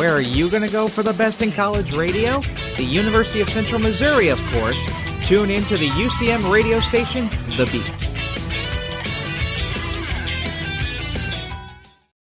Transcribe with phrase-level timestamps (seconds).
[0.00, 2.40] Where are you going to go for the best in college radio?
[2.78, 4.82] The University of Central Missouri, of course.
[5.26, 7.84] Tune in to the UCM radio station, The Beat.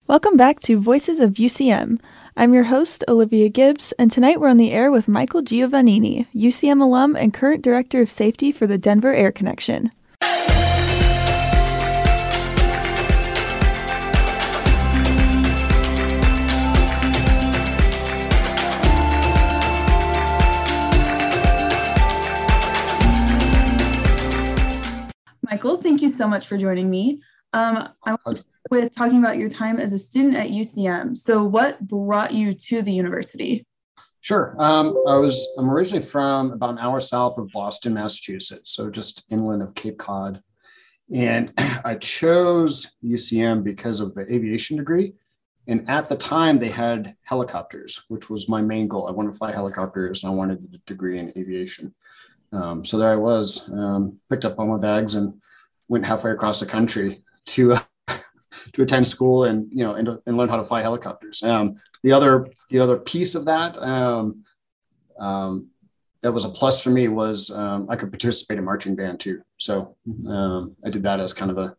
[0.07, 2.01] Welcome back to Voices of UCM.
[2.37, 6.83] I'm your host, Olivia Gibbs, and tonight we're on the air with Michael Giovannini, UCM
[6.83, 9.91] alum and current Director of Safety for the Denver Air Connection.
[25.51, 27.21] Michael, thank you so much for joining me.
[27.53, 31.17] Um, I want with talking about your time as a student at UCM.
[31.17, 33.67] So, what brought you to the university?
[34.23, 34.57] Sure.
[34.59, 39.25] Um, I was I'm originally from about an hour south of Boston, Massachusetts, so just
[39.31, 40.41] inland of Cape Cod,
[41.13, 41.53] and
[41.85, 45.13] I chose UCM because of the aviation degree.
[45.67, 49.09] And at the time, they had helicopters, which was my main goal.
[49.09, 51.95] I wanted to fly helicopters, and I wanted a degree in aviation.
[52.53, 55.35] Um, so there I was, um, picked up all my bags and
[55.89, 57.81] went halfway across the country to uh,
[58.73, 61.43] to attend school and you know and, and learn how to fly helicopters.
[61.43, 64.45] Um, the other the other piece of that um,
[65.19, 65.69] um,
[66.23, 69.43] that was a plus for me was um, I could participate in marching band too.
[69.59, 71.77] So um, I did that as kind of a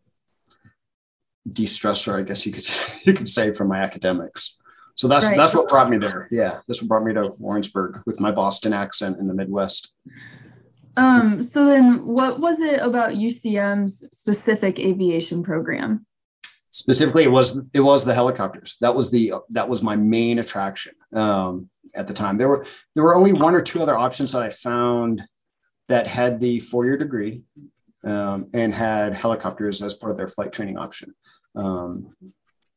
[1.52, 2.64] de-stressor, I guess you could
[3.06, 4.60] you could say, from my academics.
[4.94, 5.36] So that's right.
[5.36, 6.28] that's what brought me there.
[6.30, 9.92] Yeah, this what brought me to Warrensburg with my Boston accent in the Midwest.
[10.96, 16.06] Um, so then what was it about UCM's specific aviation program?
[16.70, 18.76] Specifically, it was it was the helicopters.
[18.80, 22.36] That was the that was my main attraction um, at the time.
[22.36, 25.22] There were there were only one or two other options that I found
[25.88, 27.44] that had the four year degree
[28.04, 31.14] um, and had helicopters as part of their flight training option.
[31.54, 32.08] Um,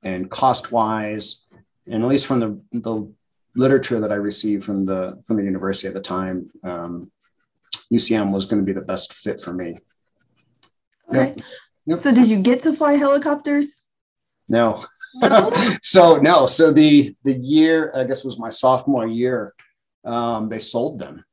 [0.03, 1.45] and cost wise,
[1.87, 3.13] and at least from the the
[3.55, 7.09] literature that I received from the from the university at the time, um,
[7.91, 9.77] UCM was going to be the best fit for me.
[11.09, 11.29] Okay.
[11.29, 11.39] Yep.
[11.85, 11.99] Yep.
[11.99, 13.83] So did you get to fly helicopters?
[14.47, 14.83] No.
[15.15, 15.51] no?
[15.81, 16.45] so no.
[16.45, 19.53] So the the year I guess was my sophomore year.
[20.05, 21.25] Um, they sold them.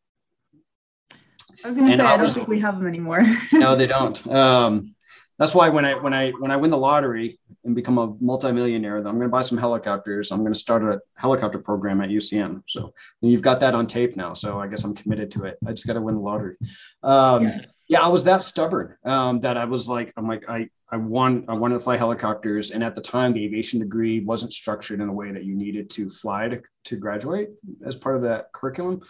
[1.64, 3.24] I was going to say I, I don't think we have them anymore.
[3.52, 4.26] no, they don't.
[4.26, 4.95] Um,
[5.38, 8.96] that's why when I when I when I win the lottery and become a multimillionaire,
[8.96, 10.30] I'm going to buy some helicopters.
[10.30, 12.62] I'm going to start a helicopter program at UCM.
[12.66, 14.32] So you've got that on tape now.
[14.32, 15.58] So I guess I'm committed to it.
[15.66, 16.56] I just got to win the lottery.
[17.02, 17.60] Um, yeah.
[17.88, 18.00] yeah.
[18.00, 21.54] I was that stubborn um, that I was like, I'm like, I I want I
[21.54, 25.12] wanted to fly helicopters, and at the time, the aviation degree wasn't structured in a
[25.12, 27.48] way that you needed to fly to, to graduate
[27.84, 29.02] as part of that curriculum.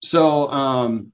[0.00, 1.12] So um,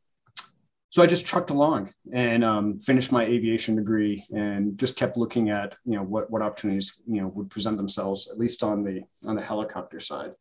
[0.91, 5.51] so I just trucked along and um, finished my aviation degree and just kept looking
[5.51, 9.03] at you know what what opportunities you know would present themselves at least on the
[9.27, 10.33] on the helicopter side.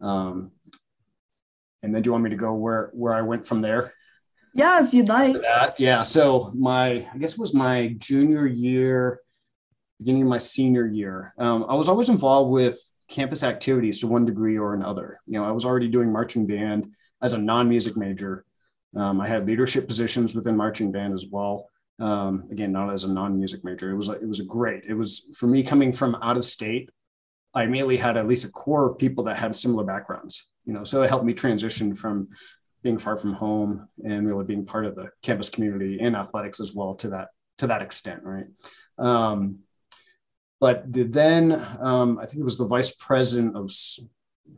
[0.00, 0.52] Um,
[1.82, 3.92] and then do you want me to go where where I went from there?
[4.54, 5.40] Yeah, if you'd like.
[5.42, 6.02] That, yeah.
[6.02, 9.20] So my I guess it was my junior year,
[9.98, 11.34] beginning of my senior year.
[11.36, 12.78] Um, I was always involved with
[13.08, 15.20] campus activities to one degree or another.
[15.26, 18.44] You know, I was already doing marching band as a non-music major
[18.96, 21.68] um, I had leadership positions within marching band as well.
[21.98, 23.90] Um, again, not as a non-music major.
[23.90, 24.84] It was it was a great.
[24.88, 26.90] It was for me coming from out of state.
[27.52, 30.50] I immediately had at least a core of people that had similar backgrounds.
[30.64, 32.28] You know, so it helped me transition from
[32.82, 36.74] being far from home and really being part of the campus community and athletics as
[36.74, 37.28] well to that
[37.58, 38.46] to that extent, right?
[38.98, 39.58] Um,
[40.58, 43.70] but the, then um, I think it was the vice president of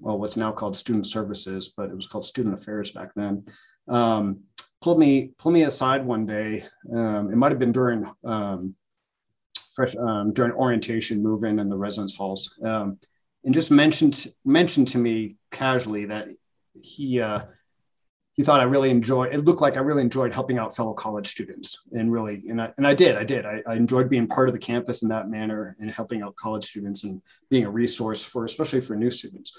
[0.00, 3.44] well, what's now called student services, but it was called student affairs back then
[3.88, 4.40] um,
[4.80, 6.64] pulled me pulled me aside one day.
[6.92, 8.74] Um, it might have been during um,
[9.74, 12.98] fresh um, during orientation, move in, in the residence halls, um,
[13.44, 16.28] and just mentioned mentioned to me casually that
[16.82, 17.42] he uh,
[18.34, 19.32] he thought I really enjoyed.
[19.32, 22.72] It looked like I really enjoyed helping out fellow college students, and really, and I
[22.76, 23.16] and I did.
[23.16, 23.46] I did.
[23.46, 26.64] I, I enjoyed being part of the campus in that manner and helping out college
[26.64, 29.52] students and being a resource for, especially for new students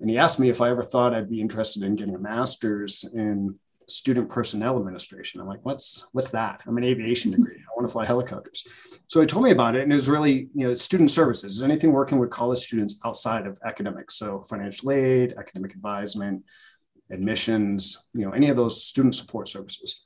[0.00, 3.04] and he asked me if I ever thought I'd be interested in getting a master's
[3.14, 3.58] in
[3.88, 5.40] student personnel administration.
[5.40, 6.60] I'm like, what's what's that?
[6.66, 7.56] I'm an aviation degree.
[7.56, 8.66] I want to fly helicopters.
[9.08, 11.56] So he told me about it, and it was really, you know, student services.
[11.56, 14.16] Is anything working with college students outside of academics?
[14.16, 16.44] So financial aid, academic advisement,
[17.10, 20.02] admissions, you know, any of those student support services.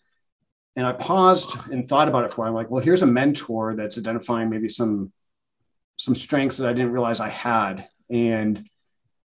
[0.77, 2.47] And I paused and thought about it for.
[2.47, 5.13] I'm like, well, here's a mentor that's identifying maybe some
[5.97, 8.67] some strengths that I didn't realize I had, and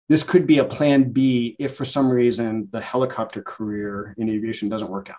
[0.08, 4.68] this could be a plan B if for some reason the helicopter career in aviation
[4.68, 5.16] doesn't work out.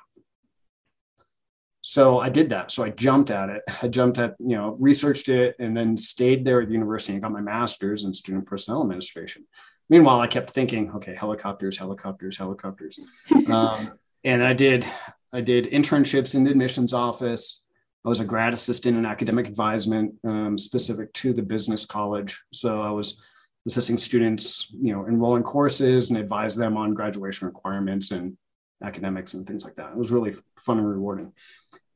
[1.82, 2.72] so I did that.
[2.72, 3.62] So I jumped at it.
[3.82, 7.22] I jumped at, you know, researched it and then stayed there at the university and
[7.22, 9.46] got my master's in student personnel administration.
[9.90, 13.00] Meanwhile, I kept thinking, okay, helicopters, helicopters, helicopters.
[13.50, 13.94] um,
[14.24, 14.86] and I did,
[15.32, 17.64] I did internships in the admissions office.
[18.04, 22.44] I was a grad assistant in academic advisement um, specific to the business college.
[22.52, 23.22] So I was
[23.68, 28.38] assisting students, you know, enroll in courses and advise them on graduation requirements and
[28.84, 29.92] academics and things like that.
[29.92, 31.32] It was really fun and rewarding.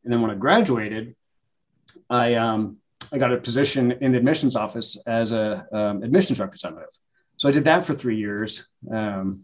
[0.04, 1.16] And then when I graduated,
[2.10, 2.78] I um,
[3.12, 6.90] I got a position in the admissions office as a um, admissions representative.
[7.38, 9.44] So I did that for three years um,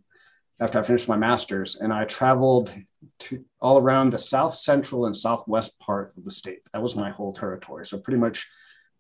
[0.60, 2.74] after I finished my master's, and I traveled
[3.20, 6.62] to all around the south central and southwest part of the state.
[6.74, 7.86] That was my whole territory.
[7.86, 8.48] So pretty much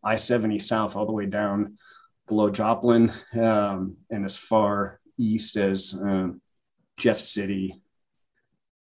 [0.04, 1.78] I seventy south all the way down
[2.28, 6.42] below Joplin um, and as far east as um,
[6.98, 7.82] Jeff City,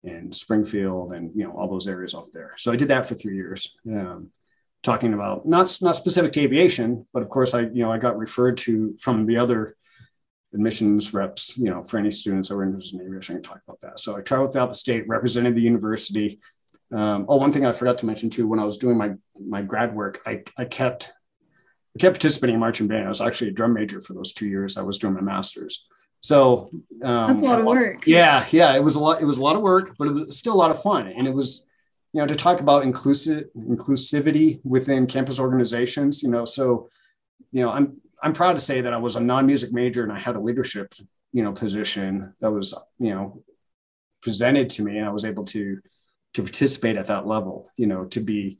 [0.05, 2.53] and Springfield and you know all those areas off there.
[2.57, 4.29] So I did that for three years, um,
[4.83, 8.17] talking about not not specific to aviation, but of course I you know I got
[8.17, 9.75] referred to from the other
[10.53, 13.81] admissions reps, you know, for any students that were interested in aviation, I talk about
[13.81, 13.99] that.
[13.99, 16.39] So I traveled throughout the state, represented the university.
[16.93, 19.61] Um, oh, one thing I forgot to mention too, when I was doing my my
[19.61, 21.11] grad work, I, I kept
[21.95, 23.05] I kept participating in marching band.
[23.05, 25.85] I was actually a drum major for those two years I was doing my master's.
[26.19, 26.69] So
[27.03, 28.07] um, that's a lot of work.
[28.07, 29.21] Yeah, yeah, it was a lot.
[29.21, 31.07] It was a lot of work, but it was still a lot of fun.
[31.07, 31.69] And it was,
[32.13, 36.23] you know, to talk about inclusive inclusivity within campus organizations.
[36.23, 36.89] You know, so
[37.51, 40.19] you know, I'm I'm proud to say that I was a non-music major and I
[40.19, 40.95] had a leadership,
[41.31, 43.43] you know, position that was, you know,
[44.21, 45.79] presented to me, and I was able to
[46.33, 47.69] to participate at that level.
[47.77, 48.57] You know, to be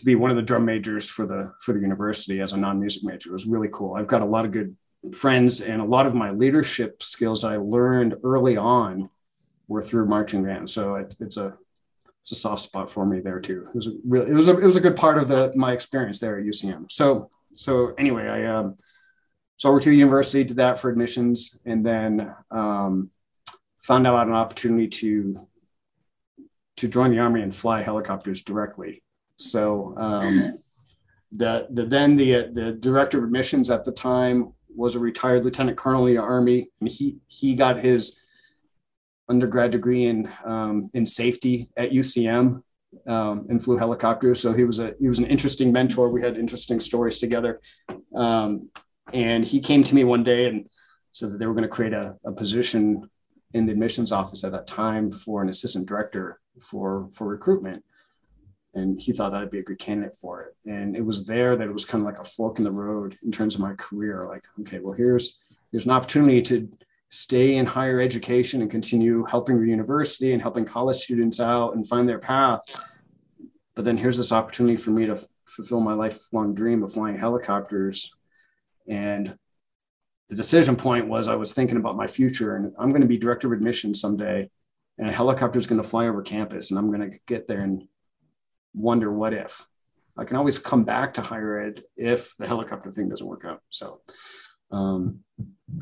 [0.00, 3.04] to be one of the drum majors for the for the university as a non-music
[3.04, 3.94] major was really cool.
[3.94, 4.76] I've got a lot of good
[5.14, 9.08] friends and a lot of my leadership skills I learned early on
[9.68, 10.68] were through marching band.
[10.68, 11.56] So it, it's a
[12.22, 13.64] it's a soft spot for me there too.
[13.68, 15.72] It was a really it was a it was a good part of the my
[15.72, 16.90] experience there at UCM.
[16.90, 18.76] So so anyway, I um
[19.60, 23.10] so over to the university, did that for admissions, and then um,
[23.82, 25.46] found out an opportunity to
[26.78, 29.02] to join the army and fly helicopters directly.
[29.40, 30.58] So um,
[31.32, 35.78] the, the then the the director of admissions at the time was a retired lieutenant
[35.78, 38.22] colonel in the army, and he he got his
[39.28, 42.62] undergrad degree in um, in safety at UCM
[43.06, 44.40] um, and flew helicopters.
[44.40, 46.10] So he was a he was an interesting mentor.
[46.10, 47.60] We had interesting stories together.
[48.14, 48.68] Um,
[49.12, 50.68] and he came to me one day and
[51.12, 53.08] said that they were going to create a, a position
[53.54, 57.82] in the admissions office at that time for an assistant director for for recruitment
[58.74, 60.54] and he thought that I'd be a good candidate for it.
[60.70, 63.16] And it was there that it was kind of like a fork in the road
[63.24, 64.26] in terms of my career.
[64.28, 65.38] Like, okay, well, here's
[65.72, 66.68] there's an opportunity to
[67.10, 71.86] stay in higher education and continue helping the university and helping college students out and
[71.86, 72.60] find their path.
[73.74, 78.14] But then here's this opportunity for me to fulfill my lifelong dream of flying helicopters.
[78.88, 79.36] And
[80.28, 83.18] the decision point was I was thinking about my future and I'm going to be
[83.18, 84.48] director of admissions someday
[84.98, 87.60] and a helicopter is going to fly over campus and I'm going to get there
[87.62, 87.88] and
[88.74, 89.66] wonder what if.
[90.16, 93.62] I can always come back to higher ed if the helicopter thing doesn't work out.
[93.70, 94.00] So,
[94.70, 95.20] um,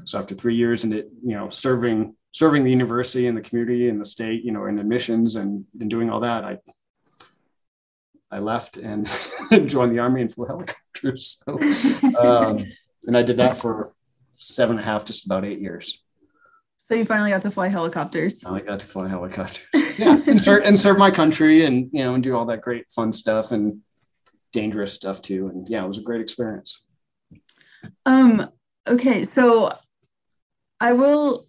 [0.04, 3.88] so after three years and it, you know, serving serving the university and the community
[3.88, 6.58] and the state, you know, in admissions and, and doing all that, I
[8.30, 9.08] I left and
[9.66, 11.42] joined the army and flew helicopters.
[11.44, 11.58] So,
[12.18, 12.66] um,
[13.06, 13.92] and I did that for
[14.36, 16.02] seven and a half, just about eight years.
[16.88, 18.44] So you finally got to fly helicopters.
[18.46, 19.66] I got to fly helicopters.
[19.98, 22.88] Yeah, and serve and serve my country, and you know, and do all that great
[22.88, 23.80] fun stuff and
[24.52, 25.48] dangerous stuff too.
[25.48, 26.84] And yeah, it was a great experience.
[28.06, 28.48] Um.
[28.86, 29.72] Okay, so
[30.80, 31.48] I will,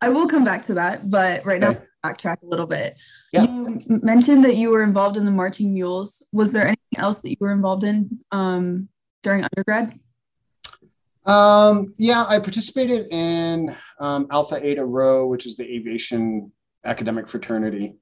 [0.00, 1.78] I will come back to that, but right okay.
[1.78, 2.98] now backtrack a little bit.
[3.32, 3.44] Yeah.
[3.44, 6.26] You mentioned that you were involved in the marching mules.
[6.32, 8.88] Was there anything else that you were involved in um,
[9.22, 9.98] during undergrad?
[11.24, 16.52] Um, yeah, I participated in um, Alpha Eta Rho, which is the aviation
[16.84, 17.94] academic fraternity.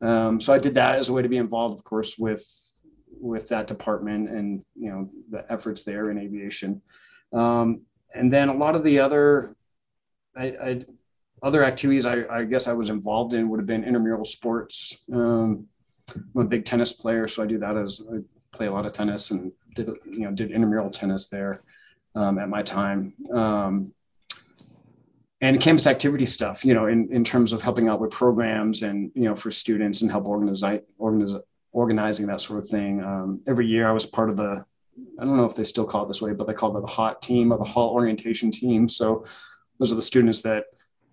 [0.00, 2.44] Um, so I did that as a way to be involved, of course, with
[3.20, 6.80] with that department and you know the efforts there in aviation.
[7.32, 7.82] Um,
[8.14, 9.54] and then a lot of the other
[10.36, 10.84] I, I,
[11.42, 14.96] other activities I, I, guess I was involved in would have been intramural sports.
[15.12, 15.66] Um,
[16.14, 18.18] I'm a big tennis player, so I do that as I
[18.52, 21.60] play a lot of tennis and did you know did intramural tennis there
[22.14, 23.12] um, at my time.
[23.32, 23.92] Um,
[25.40, 29.10] and campus activity stuff, you know, in, in terms of helping out with programs and,
[29.14, 30.62] you know, for students and help organize,
[30.98, 31.34] organize
[31.72, 33.02] organizing that sort of thing.
[33.02, 34.64] Um, every year I was part of the,
[35.18, 36.86] I don't know if they still call it this way, but they call it the
[36.86, 38.88] hot team or the hall orientation team.
[38.88, 39.24] So
[39.78, 40.64] those are the students that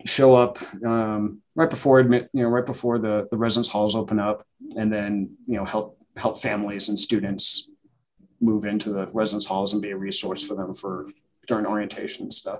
[0.05, 4.19] show up um, right before admit, you know, right before the the residence halls open
[4.19, 7.69] up, and then you know help help families and students
[8.39, 11.07] move into the residence halls and be a resource for them for
[11.47, 12.59] during orientation and stuff.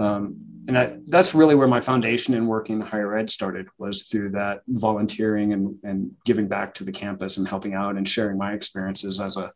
[0.00, 4.04] Um, and I, that's really where my foundation in working in higher ed started was
[4.04, 8.38] through that volunteering and, and giving back to the campus and helping out and sharing
[8.38, 9.50] my experiences as a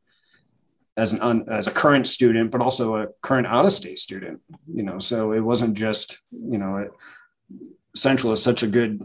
[0.96, 4.42] as an un, as a current student, but also a current out of state student.
[4.72, 6.90] You know, so it wasn't just you know, it,
[7.96, 9.00] Central is such a good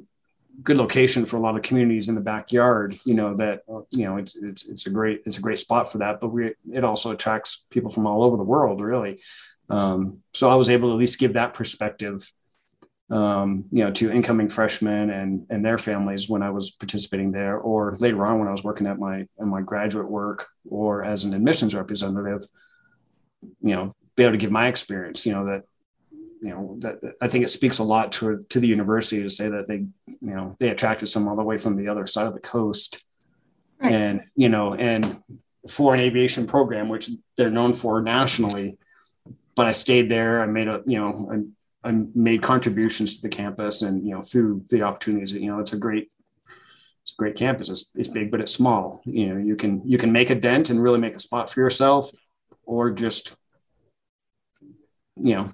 [0.62, 3.00] good location for a lot of communities in the backyard.
[3.06, 6.00] You know that you know it's it's it's a great it's a great spot for
[6.00, 9.22] that, but we it also attracts people from all over the world, really.
[9.70, 12.30] Um, so I was able to at least give that perspective,
[13.10, 17.58] um, you know, to incoming freshmen and and their families when I was participating there,
[17.58, 21.24] or later on when I was working at my in my graduate work or as
[21.24, 22.48] an admissions representative.
[23.62, 25.26] You know, be able to give my experience.
[25.26, 25.64] You know that
[26.42, 29.30] you know that, that, I think it speaks a lot to to the university to
[29.30, 32.28] say that they you know they attracted some all the way from the other side
[32.28, 33.04] of the coast,
[33.80, 33.92] right.
[33.92, 35.22] and you know and
[35.68, 38.78] for an aviation program which they're known for nationally
[39.60, 40.42] but I stayed there.
[40.42, 41.30] I made a, you know,
[41.84, 45.60] I, I made contributions to the campus and, you know, through the opportunities, you know,
[45.60, 46.10] it's a great,
[47.02, 47.68] it's a great campus.
[47.68, 49.02] It's, it's big, but it's small.
[49.04, 51.60] You know, you can, you can make a dent and really make a spot for
[51.60, 52.10] yourself
[52.64, 53.36] or just,
[55.18, 55.46] you know,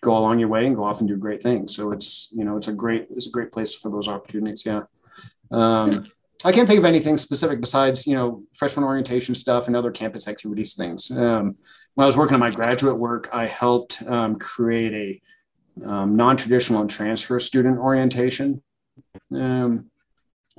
[0.00, 1.74] go along your way and go off and do great things.
[1.74, 4.64] So it's, you know, it's a great, it's a great place for those opportunities.
[4.64, 4.82] Yeah.
[5.50, 6.06] Um,
[6.44, 10.28] I can't think of anything specific besides, you know, freshman orientation stuff and other campus
[10.28, 11.10] activities things.
[11.10, 11.54] Um,
[11.98, 15.20] when I was working on my graduate work, I helped um, create
[15.84, 18.62] a um, non-traditional and transfer student orientation.
[19.34, 19.90] Um,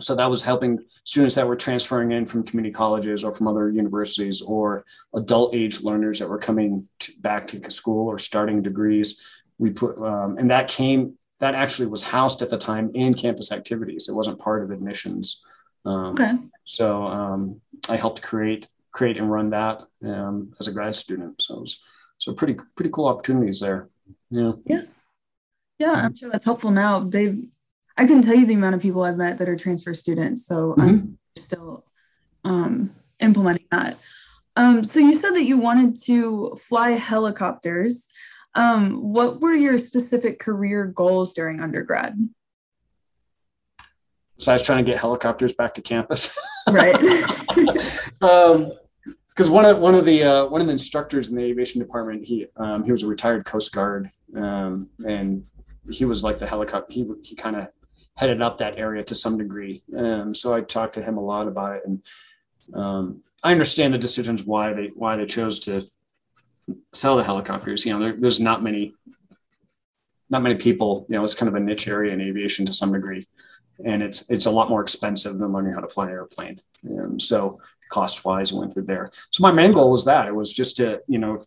[0.02, 3.70] so that was helping students that were transferring in from community colleges or from other
[3.70, 4.84] universities or
[5.16, 9.42] adult age learners that were coming to, back to school or starting degrees.
[9.60, 13.54] We put, um, and that came, that actually was housed at the time in campus
[13.54, 14.10] activities.
[14.10, 15.42] It wasn't part of admissions.
[15.86, 16.34] Um, okay.
[16.66, 21.42] So um, I helped create create and run that um, as a grad student.
[21.42, 21.82] So was,
[22.18, 23.88] so pretty pretty cool opportunities there.
[24.30, 24.54] Yeah.
[24.66, 24.82] Yeah.
[25.78, 27.00] Yeah, I'm sure that's helpful now.
[27.00, 27.42] They've
[27.98, 30.46] I can tell you the amount of people I've met that are transfer students.
[30.46, 30.82] So mm-hmm.
[30.82, 31.86] I'm still
[32.46, 33.98] um, implementing that.
[34.56, 38.12] Um, so you said that you wanted to fly helicopters.
[38.56, 42.18] Um, what were your specific career goals during undergrad?
[44.40, 46.36] Besides trying to get helicopters back to campus.
[46.70, 46.96] right.
[48.22, 48.72] um,
[49.28, 52.26] because one of one of the uh, one of the instructors in the aviation department,
[52.26, 55.46] he um, he was a retired Coast Guard, um, and
[55.90, 56.92] he was like the helicopter.
[56.92, 57.68] He he kind of
[58.16, 59.82] headed up that area to some degree.
[59.98, 62.04] Um, so I talked to him a lot about it, and
[62.74, 65.88] um, I understand the decisions why they why they chose to
[66.94, 67.86] sell the helicopters.
[67.86, 68.92] You know, there, there's not many
[70.30, 71.06] not many people.
[71.08, 73.24] You know, it's kind of a niche area in aviation to some degree
[73.86, 76.58] and it's it's a lot more expensive than learning how to fly an airplane.
[76.84, 77.60] And so
[77.90, 79.12] cost wise, went through there.
[79.32, 81.46] So my main goal was that it was just to you know,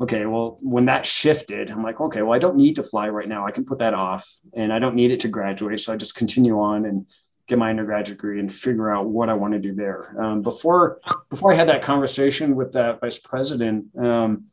[0.00, 3.28] okay, well when that shifted, I'm like, okay, well I don't need to fly right
[3.28, 3.46] now.
[3.46, 5.80] I can put that off, and I don't need it to graduate.
[5.80, 7.06] So I just continue on and
[7.46, 10.14] get my undergraduate degree and figure out what I want to do there.
[10.22, 13.86] Um, before before I had that conversation with that vice president.
[13.98, 14.46] Um,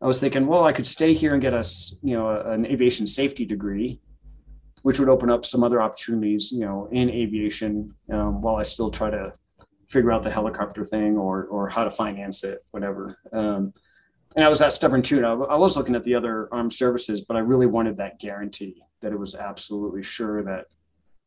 [0.00, 3.06] I was thinking, well, I could stay here and get us, you know, an aviation
[3.06, 4.00] safety degree
[4.82, 8.90] which would open up some other opportunities, you know, in aviation um, while I still
[8.90, 9.32] try to
[9.88, 13.18] figure out the helicopter thing or or how to finance it, whatever.
[13.32, 13.72] Um,
[14.34, 15.24] and I was that stubborn too.
[15.24, 18.82] I, I was looking at the other armed services, but I really wanted that guarantee
[19.00, 20.66] that it was absolutely sure that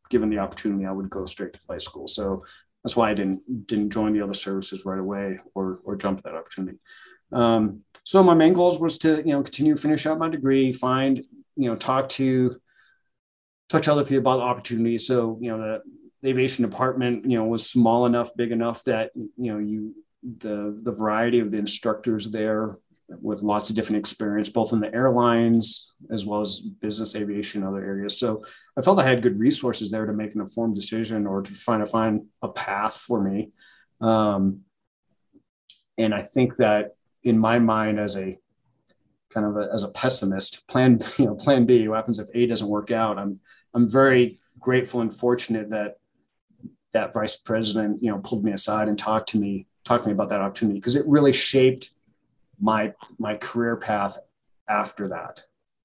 [0.09, 2.07] given the opportunity, I would go straight to flight school.
[2.07, 2.43] So
[2.83, 6.35] that's why I didn't didn't join the other services right away or or jump that
[6.35, 6.77] opportunity.
[7.31, 10.71] Um, so my main goals was to you know continue to finish out my degree,
[10.71, 11.23] find
[11.55, 12.59] you know talk to
[13.69, 15.07] touch other people about the opportunities.
[15.07, 15.81] So, you know, the,
[16.21, 19.95] the aviation department, you know, was small enough, big enough that, you know, you,
[20.39, 24.93] the, the variety of the instructors there with lots of different experience, both in the
[24.93, 28.19] airlines as well as business aviation, other areas.
[28.19, 28.43] So
[28.77, 31.83] I felt I had good resources there to make an informed decision or to find
[31.83, 33.51] a find a path for me.
[34.01, 34.61] Um,
[35.97, 36.93] and I think that
[37.23, 38.37] in my mind, as a
[39.35, 41.87] kind of a, as a pessimist, plan you know plan B.
[41.87, 43.19] What happens if A doesn't work out?
[43.19, 43.39] I'm
[43.75, 45.97] I'm very grateful and fortunate that
[46.93, 50.13] that vice president you know pulled me aside and talked to me talked to me
[50.13, 51.91] about that opportunity because it really shaped
[52.59, 54.17] my my career path
[54.69, 55.41] after that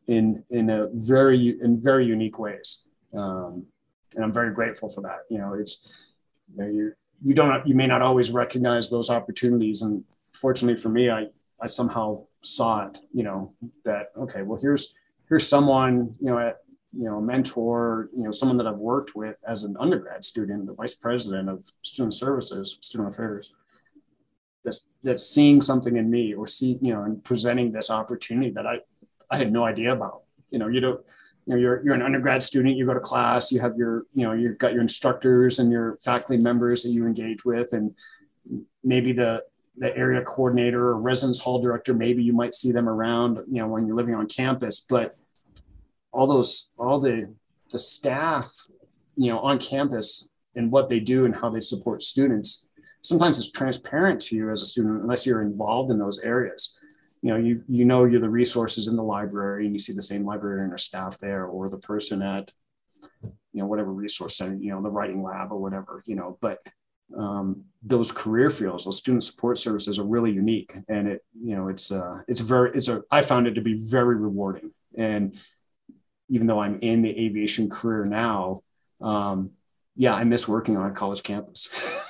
[0.06, 3.66] in in a very in very unique ways um,
[4.14, 6.14] and i'm very grateful for that you know it's
[6.48, 6.92] you know you
[7.24, 11.26] you don't you may not always recognize those opportunities and fortunately for me i
[11.60, 13.52] i somehow saw it, you know,
[13.84, 14.94] that okay, well here's
[15.28, 16.58] here's someone, you know, at
[16.92, 20.66] you know, a mentor, you know, someone that I've worked with as an undergrad student,
[20.66, 23.52] the vice president of student services, student affairs,
[24.64, 28.66] that's that's seeing something in me or see, you know, and presenting this opportunity that
[28.66, 28.80] I
[29.30, 30.22] I had no idea about.
[30.50, 31.00] You know, you don't
[31.46, 34.24] you know you're you're an undergrad student you go to class you have your you
[34.24, 37.94] know you've got your instructors and your faculty members that you engage with and
[38.84, 39.42] maybe the
[39.76, 43.68] the area coordinator or residence hall director maybe you might see them around you know
[43.68, 44.80] when you're living on campus.
[44.80, 45.14] But
[46.12, 47.32] all those all the
[47.70, 48.52] the staff
[49.16, 52.66] you know on campus and what they do and how they support students
[53.02, 56.78] sometimes it's transparent to you as a student unless you're involved in those areas.
[57.22, 60.02] You know you you know you're the resources in the library and you see the
[60.02, 62.50] same librarian or staff there or the person at
[63.22, 66.60] you know whatever resource center you know the writing lab or whatever you know but
[67.16, 71.68] um, those career fields those student support services are really unique and it you know
[71.68, 75.38] it's uh it's very it's a i found it to be very rewarding and
[76.28, 78.62] even though i'm in the aviation career now
[79.00, 79.50] um
[79.96, 81.68] yeah i miss working on a college campus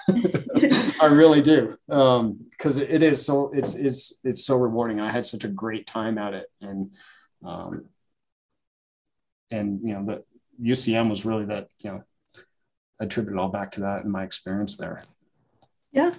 [1.00, 1.76] I really do.
[1.88, 5.00] Um, cause it is so it's, it's, it's so rewarding.
[5.00, 6.46] I had such a great time at it.
[6.60, 6.94] And,
[7.44, 7.86] um,
[9.50, 12.02] and, you know, the UCM was really that, you know,
[13.00, 15.02] attribute it all back to that and my experience there.
[15.92, 16.14] Yeah.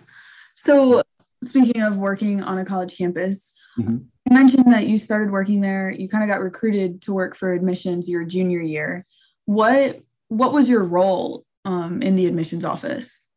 [0.56, 1.02] So
[1.44, 3.98] speaking of working on a college campus, mm-hmm.
[4.26, 5.90] you mentioned that you started working there.
[5.90, 9.04] You kind of got recruited to work for admissions your junior year.
[9.46, 13.28] What, what was your role um, in the admissions office?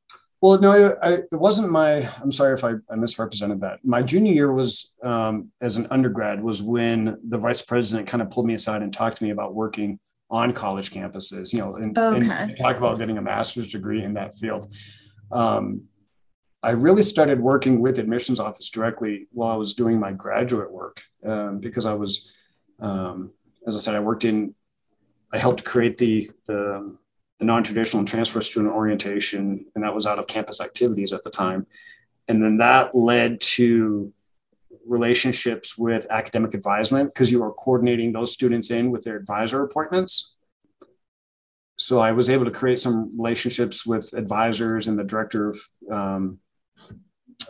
[0.41, 2.07] Well, no, I, it wasn't my.
[2.21, 3.79] I'm sorry if I, I misrepresented that.
[3.83, 8.29] My junior year was um, as an undergrad was when the vice president kind of
[8.29, 9.99] pulled me aside and talked to me about working
[10.31, 11.53] on college campuses.
[11.53, 12.29] You know, and, okay.
[12.31, 14.73] and talk about getting a master's degree in that field.
[15.33, 15.85] Um,
[16.63, 21.03] I really started working with admissions office directly while I was doing my graduate work
[21.27, 22.35] um, because I was,
[22.81, 23.33] um,
[23.67, 24.55] as I said, I worked in.
[25.33, 26.97] I helped create the the
[27.39, 31.67] the non-traditional transfer student orientation, and that was out of campus activities at the time.
[32.29, 34.13] And then that led to
[34.87, 40.35] relationships with academic advisement because you are coordinating those students in with their advisor appointments.
[41.77, 45.59] So I was able to create some relationships with advisors and the director of
[45.91, 46.39] um,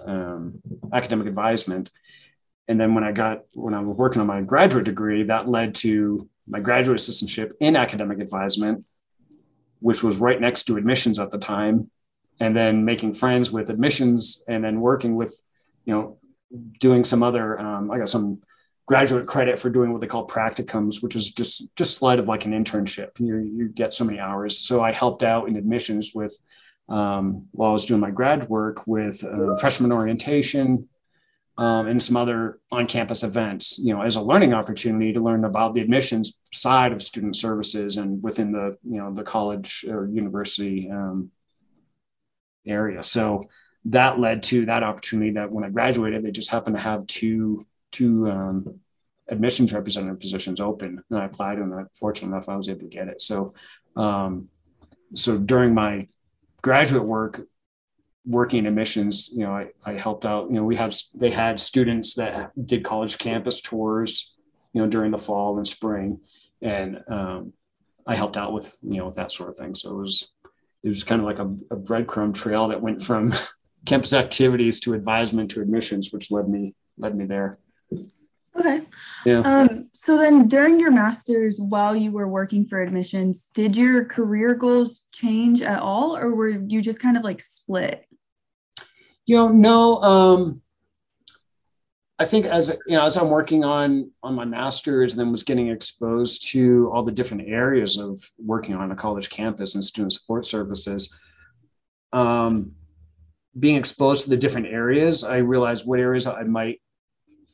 [0.07, 0.61] um,
[0.93, 1.91] academic advisement.
[2.69, 5.75] And then when I got when I was working on my graduate degree, that led
[5.77, 8.85] to my graduate assistantship in academic advisement
[9.85, 11.91] which was right next to admissions at the time,
[12.41, 15.43] and then making friends with admissions, and then working with,
[15.85, 16.17] you know,
[16.81, 17.59] doing some other.
[17.59, 18.41] Um, I got some
[18.87, 22.45] graduate credit for doing what they call practicums, which is just just slight of like
[22.45, 23.19] an internship.
[23.19, 24.67] You you get so many hours.
[24.67, 26.39] So I helped out in admissions with
[26.89, 30.89] um, while I was doing my grad work with uh, freshman orientation,
[31.57, 35.73] um, and some other on-campus events, you know, as a learning opportunity to learn about
[35.73, 40.91] the admissions side of student services and within the, you know, the college or university
[40.91, 41.31] um,
[42.67, 43.03] area.
[43.03, 43.45] So
[43.87, 47.67] that led to that opportunity that when I graduated, they just happened to have two
[47.93, 48.81] two um,
[49.29, 52.87] admissions representative positions open, and I applied, and I'm fortunate enough I was able to
[52.87, 53.21] get it.
[53.21, 53.53] So,
[53.97, 54.49] um,
[55.15, 56.09] so during my
[56.61, 57.47] graduate work,
[58.27, 61.61] working in admissions, you know, I, I helped out, you know, we have, they had
[61.61, 64.35] students that did college campus tours,
[64.73, 66.21] you know, during the fall and spring.
[66.63, 67.53] And um,
[68.07, 69.75] I helped out with, you know, with that sort of thing.
[69.75, 70.33] So it was,
[70.83, 73.35] it was kind of like a, a breadcrumb trail that went from
[73.85, 77.59] campus activities to advisement to admissions, which led me, led me there.
[78.57, 78.83] Okay.
[79.27, 79.41] Yeah.
[79.41, 84.55] Um, so then during your master's, while you were working for admissions, did your career
[84.55, 88.07] goals change at all, or were you just kind of like split?
[89.27, 89.95] You know, no.
[90.03, 90.63] Um,
[92.19, 95.43] I think as you know, as I'm working on on my master's, and then was
[95.43, 100.13] getting exposed to all the different areas of working on a college campus and student
[100.13, 101.13] support services.
[102.13, 102.77] Um,
[103.59, 106.81] being exposed to the different areas, I realized what areas I might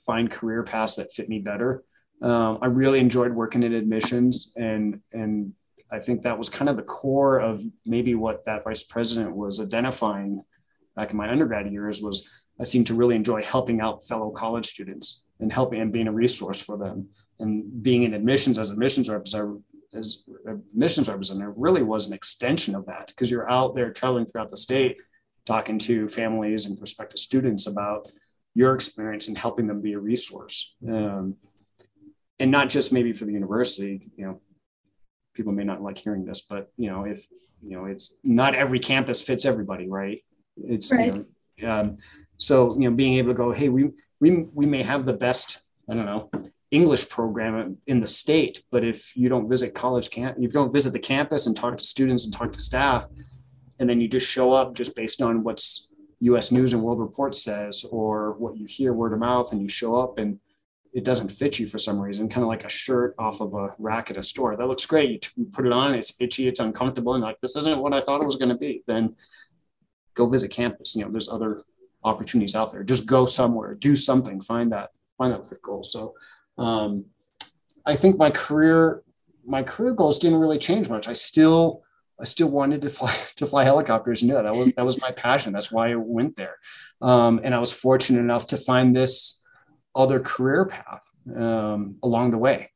[0.06, 1.82] find career paths that fit me better.
[2.22, 5.52] Um, I really enjoyed working in admissions, and and
[5.90, 9.60] I think that was kind of the core of maybe what that vice president was
[9.60, 10.42] identifying
[10.96, 12.28] back in my undergrad years was
[12.60, 16.12] I seemed to really enjoy helping out fellow college students and helping and being a
[16.12, 17.08] resource for them.
[17.38, 19.62] And being in admissions as admissions representative,
[19.94, 24.50] as admissions representative really was an extension of that because you're out there traveling throughout
[24.50, 24.98] the state,
[25.50, 28.08] talking to families and prospective students about
[28.54, 30.76] your experience and helping them be a resource.
[30.88, 31.34] Um,
[32.38, 34.40] and not just maybe for the university, you know,
[35.34, 37.26] people may not like hearing this, but you know, if
[37.62, 40.22] you know, it's not every campus fits everybody, right?
[40.56, 41.12] It's right.
[41.56, 41.98] You know, um,
[42.36, 45.48] so you know being able to go, hey, we we we may have the best
[45.90, 46.30] I don't know
[46.70, 48.62] English program in the state.
[48.70, 51.84] But if you don't visit college camp, you don't visit the campus and talk to
[51.84, 53.08] students and talk to staff,
[53.80, 55.88] and then you just show up just based on what's
[56.20, 56.52] U.S.
[56.52, 59.96] News and World Report says or what you hear word of mouth, and you show
[59.96, 60.38] up and
[60.92, 63.74] it doesn't fit you for some reason, kind of like a shirt off of a
[63.78, 64.56] rack at a store.
[64.56, 65.30] That looks great.
[65.36, 68.22] You put it on, it's itchy, it's uncomfortable, and like this isn't what I thought
[68.22, 68.82] it was going to be.
[68.86, 69.14] Then
[70.14, 70.94] go visit campus.
[70.94, 71.62] You know, there's other
[72.04, 72.82] opportunities out there.
[72.82, 75.84] Just go somewhere, do something, find that find that life goal.
[75.84, 76.14] So
[76.58, 77.04] um,
[77.86, 79.02] I think my career
[79.46, 81.08] my career goals didn't really change much.
[81.08, 81.82] I still
[82.20, 84.22] I still wanted to fly to fly helicopters.
[84.22, 85.52] Yeah, that was that was my passion.
[85.52, 86.56] That's why I went there.
[87.00, 89.40] Um, and I was fortunate enough to find this
[89.94, 91.02] other career path
[91.34, 92.70] um, along the way.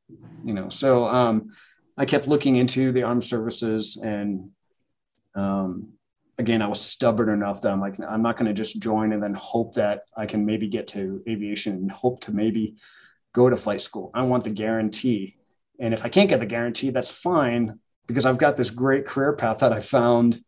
[0.44, 1.50] You know, so um,
[1.96, 4.50] I kept looking into the armed services, and
[5.34, 5.92] um,
[6.38, 9.22] again, I was stubborn enough that I'm like, I'm not going to just join and
[9.22, 12.76] then hope that I can maybe get to aviation and hope to maybe
[13.32, 14.10] go to flight school.
[14.14, 15.36] I want the guarantee.
[15.80, 19.32] And if I can't get the guarantee, that's fine because I've got this great career
[19.32, 20.42] path that I found,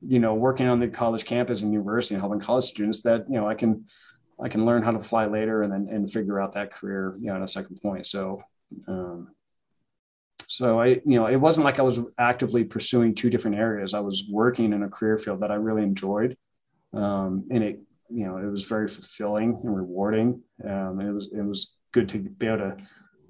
[0.00, 3.36] you know, working on the college campus and university and helping college students that, you
[3.36, 3.86] know, I can,
[4.40, 7.26] I can learn how to fly later and then, and figure out that career, you
[7.26, 8.06] know, at a second point.
[8.06, 8.42] So,
[8.86, 9.28] um,
[10.46, 13.94] so I, you know, it wasn't like I was actively pursuing two different areas.
[13.94, 16.36] I was working in a career field that I really enjoyed.
[16.92, 20.42] Um, and it, you know, it was very fulfilling and rewarding.
[20.64, 22.76] Um, it was, it was good to be able to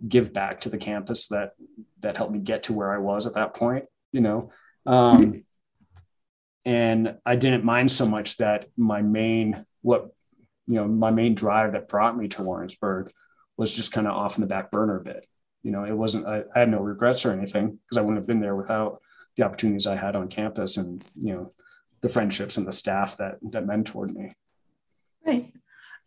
[0.07, 1.53] give back to the campus that
[2.01, 4.51] that helped me get to where I was at that point, you know.
[4.87, 5.39] Um, mm-hmm.
[6.65, 10.09] and I didn't mind so much that my main what
[10.67, 13.13] you know my main drive that brought me to Warrensburg
[13.57, 15.27] was just kind of off in the back burner a bit.
[15.63, 18.29] You know, it wasn't I, I had no regrets or anything because I wouldn't have
[18.29, 19.01] been there without
[19.37, 21.51] the opportunities I had on campus and you know
[22.01, 24.35] the friendships and the staff that that mentored me.
[25.27, 25.53] Right.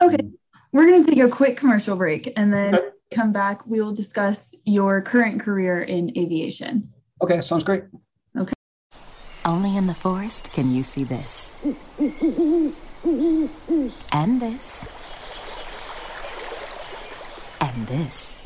[0.02, 0.16] Okay.
[0.16, 0.36] Mm-hmm.
[0.74, 3.94] We're going to take a quick commercial break and then okay come back, we will
[3.94, 6.90] discuss your current career in aviation.
[7.22, 7.84] Okay, sounds great.
[8.38, 8.54] Okay.
[9.46, 11.56] Only in the forest can you see this.
[14.12, 14.88] And this.
[17.60, 18.40] And this.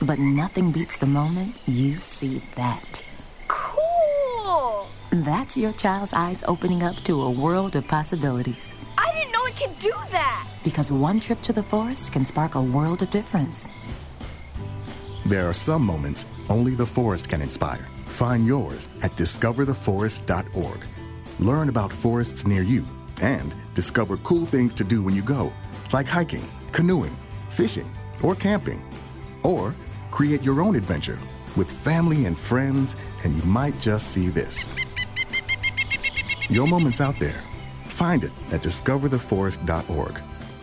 [0.00, 3.02] But nothing beats the moment you see that.
[3.48, 4.88] Cool!
[5.10, 8.74] That's your child's eyes opening up to a world of possibilities
[9.56, 10.46] can do that!
[10.62, 13.66] Because one trip to the forest can spark a world of difference.
[15.24, 17.86] There are some moments only the forest can inspire.
[18.04, 20.78] Find yours at discovertheforest.org.
[21.40, 22.84] Learn about forests near you
[23.20, 25.52] and discover cool things to do when you go,
[25.92, 27.16] like hiking, canoeing,
[27.50, 27.90] fishing,
[28.22, 28.82] or camping.
[29.42, 29.74] Or
[30.10, 31.18] create your own adventure
[31.56, 34.64] with family and friends, and you might just see this.
[36.48, 37.42] Your moment's out there
[37.96, 40.20] Find it at discovertheforest.org.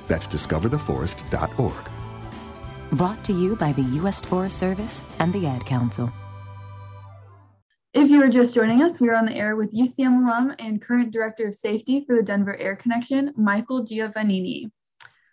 [0.08, 1.90] That's discovertheforest.org.
[2.92, 4.22] Brought to you by the U.S.
[4.22, 6.14] Forest Service and the Ad Council.
[7.92, 10.80] If you are just joining us, we are on the air with UCM alum and
[10.80, 14.70] current Director of Safety for the Denver Air Connection, Michael Giovannini.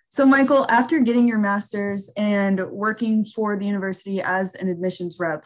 [0.09, 5.45] So, Michael, after getting your master's and working for the university as an admissions rep,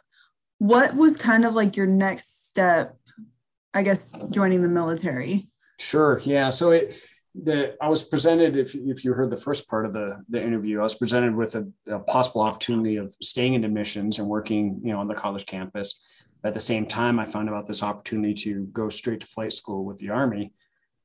[0.58, 2.96] what was kind of like your next step,
[3.74, 5.48] I guess, joining the military?
[5.78, 6.20] Sure.
[6.24, 6.50] Yeah.
[6.50, 6.96] So it,
[7.34, 10.80] the I was presented if if you heard the first part of the the interview,
[10.80, 14.92] I was presented with a, a, possible opportunity of staying in admissions and working, you
[14.92, 16.04] know, on the college campus.
[16.44, 19.84] At the same time, I found about this opportunity to go straight to flight school
[19.84, 20.52] with the Army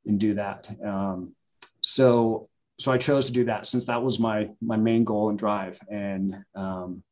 [0.05, 0.69] and do that.
[0.84, 1.34] Um,
[1.82, 5.39] so so I chose to do that since that was my my main goal and
[5.39, 5.79] drive.
[5.89, 7.03] And um,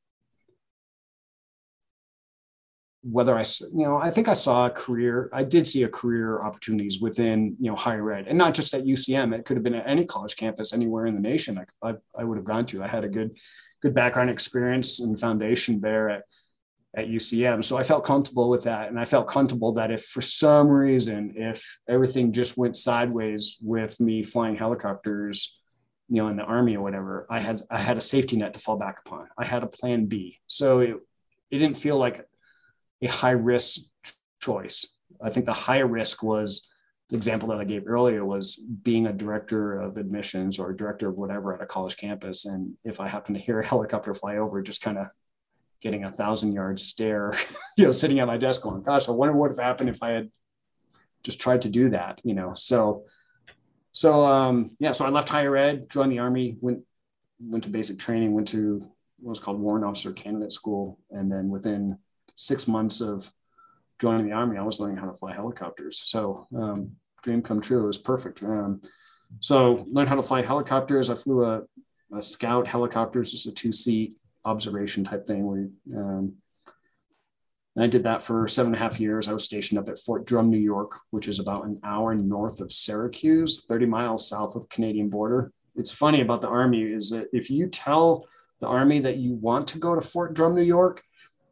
[3.09, 3.43] whether I,
[3.73, 7.55] you know, I think I saw a career, I did see a career opportunities within,
[7.59, 9.33] you know, higher ed and not just at UCM.
[9.33, 11.57] It could have been at any college campus anywhere in the nation.
[11.57, 12.83] I, I, I would have gone to.
[12.83, 13.37] I had a good,
[13.81, 16.23] good background experience and foundation there at,
[16.95, 17.63] at UCM.
[17.63, 18.89] So I felt comfortable with that.
[18.89, 23.99] And I felt comfortable that if for some reason, if everything just went sideways with
[23.99, 25.59] me flying helicopters,
[26.09, 28.59] you know, in the army or whatever, I had, I had a safety net to
[28.59, 29.27] fall back upon.
[29.37, 30.39] I had a plan B.
[30.47, 30.95] So it,
[31.51, 32.26] it didn't feel like
[33.01, 33.81] a high risk
[34.41, 34.85] choice.
[35.21, 36.69] I think the higher risk was
[37.09, 41.07] the example that I gave earlier was being a director of admissions or a director
[41.07, 42.45] of whatever at a college campus.
[42.45, 45.07] And if I happen to hear a helicopter fly over, just kind of
[45.79, 47.33] getting a thousand yard stare,
[47.77, 50.03] you know, sitting at my desk going, gosh, I wonder what would have happened if
[50.03, 50.29] I had
[51.23, 52.53] just tried to do that, you know?
[52.55, 53.05] So,
[53.93, 56.81] so, um, yeah, so I left higher ed, joined the army, went,
[57.39, 58.85] went to basic training, went to
[59.19, 60.99] what was called warrant officer candidate school.
[61.09, 61.97] And then within
[62.37, 63.31] six months of
[63.99, 66.01] joining the army, I was learning how to fly helicopters.
[66.05, 66.91] So um,
[67.23, 67.83] dream come true.
[67.83, 68.43] It was perfect.
[68.43, 68.81] Um,
[69.41, 71.09] so learned how to fly helicopters.
[71.09, 71.63] I flew a
[72.13, 75.45] a scout helicopters, just a two seat observation type thing.
[75.45, 76.35] Where um,
[77.77, 79.27] I did that for seven and a half years.
[79.27, 82.59] I was stationed up at Fort Drum, New York, which is about an hour north
[82.59, 85.51] of Syracuse, 30 miles south of the Canadian border.
[85.75, 88.25] It's funny about the Army is that if you tell
[88.59, 91.03] the Army that you want to go to Fort Drum, New York,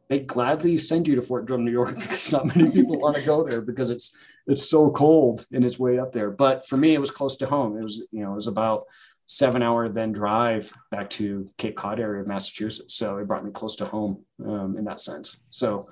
[0.08, 3.22] they gladly send you to Fort Drum, New York, because not many people want to
[3.22, 4.16] go there because it's
[4.46, 6.30] it's so cold and it's way up there.
[6.30, 7.76] But for me, it was close to home.
[7.76, 8.84] It was you know it was about
[9.26, 12.94] seven hour then drive back to Cape Cod area of Massachusetts.
[12.94, 15.48] So it brought me close to home um, in that sense.
[15.50, 15.88] So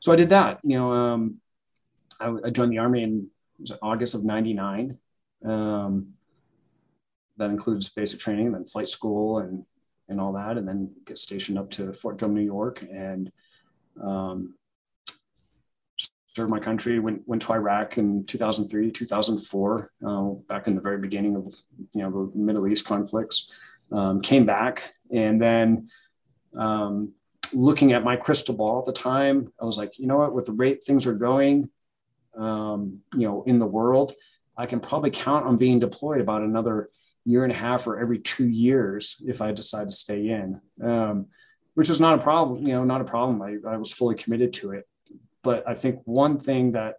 [0.00, 0.58] so I did that.
[0.62, 1.36] You know, um,
[2.18, 3.30] I, I, joined the army in
[3.82, 4.98] August of '99.
[5.44, 6.14] Um,
[7.38, 9.64] that includes basic training, then flight school, and
[10.10, 13.30] and all that, and then get stationed up to Fort Drum, New York, and
[14.02, 14.54] um,
[16.26, 16.98] served my country.
[16.98, 21.54] Went went to Iraq in 2003, 2004, uh, back in the very beginning of
[21.94, 23.48] you know the Middle East conflicts.
[23.92, 25.88] Um, came back, and then
[26.56, 27.12] um,
[27.52, 30.46] looking at my crystal ball at the time, I was like, you know what, with
[30.46, 31.70] the rate things are going,
[32.36, 34.12] um, you know, in the world,
[34.56, 36.90] I can probably count on being deployed about another
[37.24, 41.26] year and a half or every two years if I decide to stay in, um,
[41.74, 42.66] which was not a problem.
[42.66, 43.42] You know, not a problem.
[43.42, 44.86] I, I was fully committed to it.
[45.42, 46.96] But I think one thing that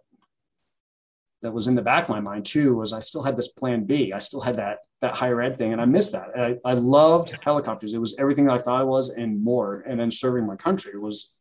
[1.42, 3.84] that was in the back of my mind too was I still had this plan
[3.84, 4.12] B.
[4.12, 6.38] I still had that that higher ed thing, and I missed that.
[6.38, 7.92] I, I loved helicopters.
[7.92, 9.82] It was everything I thought it was and more.
[9.86, 11.34] And then serving my country was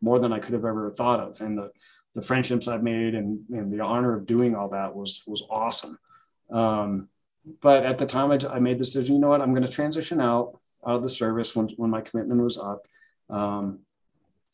[0.00, 1.40] more than I could have ever thought of.
[1.40, 1.70] And the
[2.14, 5.98] the friendships I've made and, and the honor of doing all that was was awesome.
[6.50, 7.08] Um,
[7.60, 9.72] but at the time I, I, made the decision, you know what, I'm going to
[9.72, 12.86] transition out, out of the service when, when my commitment was up.
[13.30, 13.80] Um,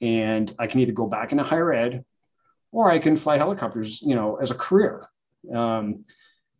[0.01, 2.05] and I can either go back into higher ed
[2.71, 5.09] or I can fly helicopters, you know, as a career.
[5.53, 6.05] Um,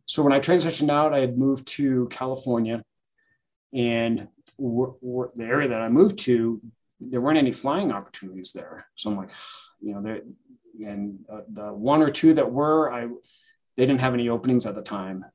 [0.05, 2.83] so when I transitioned out, I had moved to California
[3.73, 6.61] and w- w- the area that I moved to,
[6.99, 8.87] there weren't any flying opportunities there.
[8.95, 9.31] So I'm like,
[9.81, 10.21] you know,
[10.85, 13.07] and uh, the one or two that were, I,
[13.77, 15.25] they didn't have any openings at the time.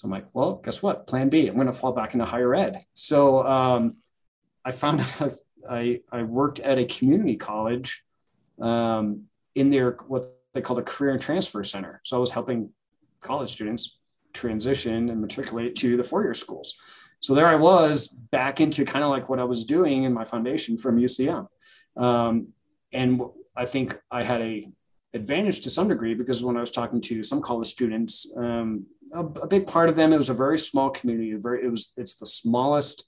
[0.00, 1.06] So I'm like, well, guess what?
[1.06, 1.46] Plan B.
[1.46, 2.86] I'm going to fall back into higher ed.
[2.94, 3.96] So um,
[4.64, 5.04] I found
[5.70, 8.02] I, I worked at a community college
[8.62, 12.00] um, in their what they called a career and transfer center.
[12.04, 12.70] So I was helping
[13.20, 13.98] college students
[14.32, 16.80] transition and matriculate to the four year schools.
[17.20, 20.24] So there I was back into kind of like what I was doing in my
[20.24, 21.46] foundation from UCM.
[21.98, 22.54] Um,
[22.90, 23.20] and
[23.54, 24.66] I think I had a
[25.14, 29.20] advantage to some degree because when I was talking to some college students, um, a,
[29.20, 30.12] a, big part of them.
[30.12, 31.34] It was a very small community.
[31.34, 33.04] Very, it was it's the smallest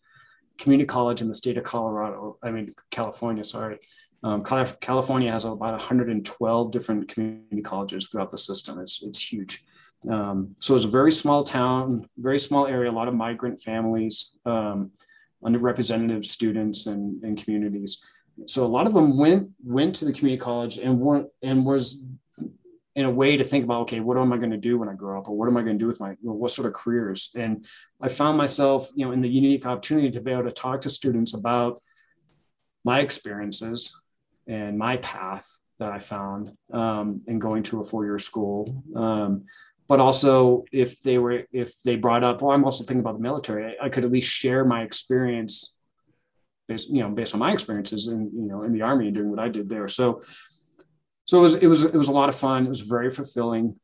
[0.58, 2.38] community college in the state of Colorado.
[2.42, 3.44] I mean California.
[3.44, 3.78] Sorry,
[4.22, 8.78] um, California has about 112 different community colleges throughout the system.
[8.78, 9.64] It's it's huge.
[10.10, 12.90] Um, so it's a very small town, very small area.
[12.90, 14.90] A lot of migrant families, um,
[15.44, 18.02] underrepresented students, and, and communities.
[18.46, 22.02] So a lot of them went went to the community college and weren't and was
[22.94, 24.94] in a way to think about okay what am i going to do when i
[24.94, 25.28] grow up?
[25.28, 27.30] Or what am i going to do with my what sort of careers?
[27.34, 27.66] And
[28.00, 30.88] i found myself you know in the unique opportunity to be able to talk to
[30.88, 31.78] students about
[32.84, 33.96] my experiences
[34.46, 35.46] and my path
[35.78, 38.82] that i found um, in going to a four-year school.
[38.94, 39.44] Um,
[39.88, 43.22] but also if they were if they brought up well i'm also thinking about the
[43.22, 43.76] military.
[43.80, 45.76] I could at least share my experience
[46.68, 49.30] based you know based on my experiences in you know in the army and doing
[49.30, 50.20] what i did there so
[51.24, 52.66] so it was it was it was a lot of fun.
[52.66, 53.76] It was very fulfilling.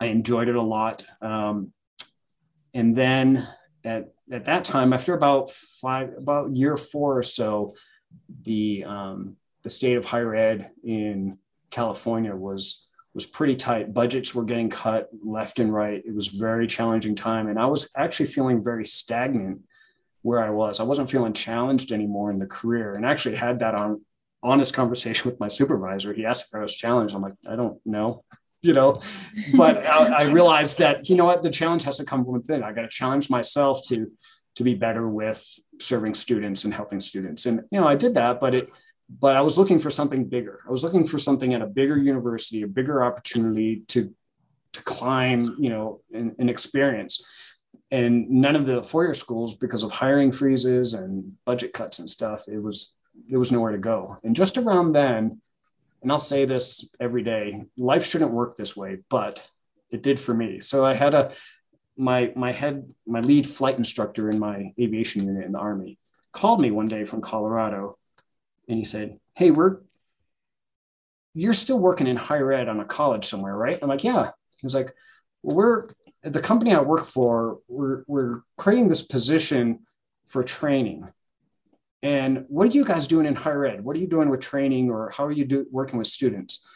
[0.00, 1.04] I enjoyed it a lot.
[1.20, 1.72] Um,
[2.74, 3.48] and then
[3.84, 7.74] at at that time, after about five about year four or so,
[8.42, 11.38] the um, the state of higher ed in
[11.70, 13.92] California was was pretty tight.
[13.92, 16.02] Budgets were getting cut left and right.
[16.06, 19.60] It was very challenging time, and I was actually feeling very stagnant
[20.22, 20.80] where I was.
[20.80, 24.00] I wasn't feeling challenged anymore in the career, and actually had that on
[24.42, 26.12] honest conversation with my supervisor.
[26.12, 27.14] He asked if I was challenged.
[27.14, 28.24] I'm like, I don't know,
[28.62, 29.00] you know,
[29.56, 32.62] but I, I, realized that, you know what, the challenge has to come from within.
[32.62, 34.06] I got to challenge myself to,
[34.54, 35.44] to be better with
[35.80, 37.46] serving students and helping students.
[37.46, 38.68] And, you know, I did that, but it,
[39.20, 40.60] but I was looking for something bigger.
[40.66, 44.14] I was looking for something at a bigger university, a bigger opportunity to,
[44.74, 47.22] to climb, you know, and, and experience
[47.92, 52.48] and none of the four-year schools because of hiring freezes and budget cuts and stuff
[52.48, 52.94] it was
[53.28, 54.16] there was nowhere to go.
[54.24, 55.38] And just around then,
[56.00, 59.46] and I'll say this every day, life shouldn't work this way, but
[59.90, 60.60] it did for me.
[60.60, 61.32] So I had a
[61.96, 65.98] my my head my lead flight instructor in my aviation unit in the army
[66.32, 67.98] called me one day from Colorado
[68.66, 69.80] and he said, "Hey, we're
[71.34, 74.66] you're still working in higher ed on a college somewhere, right?" I'm like, "Yeah." He
[74.66, 74.94] was like,
[75.42, 75.86] well, "We're
[76.22, 77.58] the company I work for.
[77.68, 79.80] We're we're creating this position
[80.28, 81.08] for training.
[82.02, 83.84] And what are you guys doing in higher ed?
[83.84, 86.66] What are you doing with training or how are you do, working with students?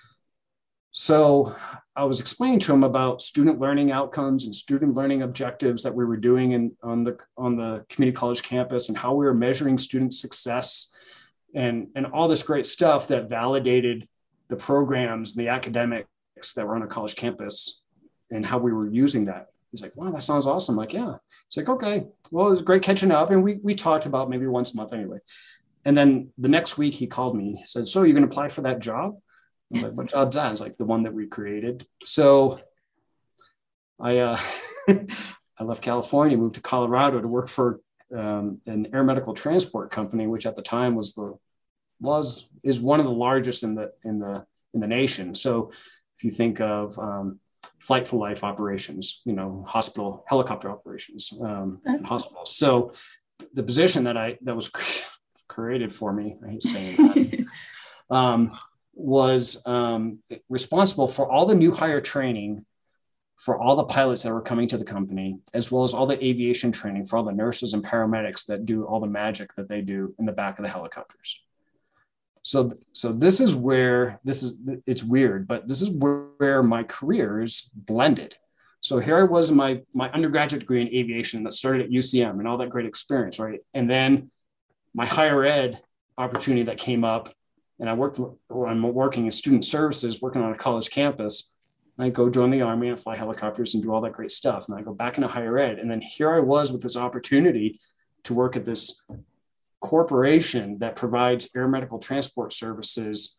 [0.93, 1.55] So
[1.95, 6.05] I was explaining to him about student learning outcomes and student learning objectives that we
[6.05, 9.79] were doing in, on the on the community college campus and how we were measuring
[9.79, 10.95] student success
[11.55, 14.09] and, and all this great stuff that validated
[14.49, 16.07] the programs and the academics
[16.55, 17.83] that were on a college campus
[18.31, 19.49] and how we were using that.
[19.71, 20.75] He's like, wow, that sounds awesome.
[20.75, 21.15] I'm like, yeah.
[21.47, 23.31] It's like, okay, well, it was great catching up.
[23.31, 25.19] And we, we talked about maybe once a month anyway.
[25.85, 27.57] And then the next week he called me.
[27.57, 29.19] He said, so you're going to apply for that job?
[29.75, 30.53] I'm like, what job's that?
[30.53, 31.87] It's like the one that we created.
[32.05, 32.61] So
[34.01, 34.39] I, uh,
[34.89, 37.81] I left California, moved to Colorado to work for
[38.15, 41.37] um, an air medical transport company, which at the time was the
[42.01, 45.35] was is one of the largest in the in the in the nation.
[45.35, 45.71] So
[46.19, 47.41] if you think of um,
[47.79, 52.57] flight for life operations, you know, hospital helicopter operations, um, hospitals.
[52.57, 52.93] So
[53.55, 54.69] the position that I that was
[55.49, 57.47] created for me, I hate saying that,
[58.11, 58.59] um,
[58.95, 62.65] was um, responsible for all the new hire training
[63.37, 66.25] for all the pilots that were coming to the company, as well as all the
[66.25, 69.83] aviation training for all the nurses and paramedics that do all the magic that they
[69.83, 71.39] do in the back of the helicopters.
[72.47, 74.55] So, so this is where this is,
[74.87, 78.37] it's weird, but this is where, my careers blended.
[78.81, 82.39] So here I was in my, my undergraduate degree in aviation that started at UCM
[82.39, 83.59] and all that great experience, right?
[83.75, 84.31] And then
[84.95, 85.83] my higher ed
[86.17, 87.35] opportunity that came up
[87.81, 91.53] and I worked, I'm working in student services, working on a college campus.
[91.99, 94.69] I go join the army and fly helicopters and do all that great stuff.
[94.69, 95.81] And I go back into higher ed.
[95.81, 97.81] And then here I was with this opportunity
[98.23, 99.03] to work at this
[99.81, 103.37] corporation that provides air medical transport services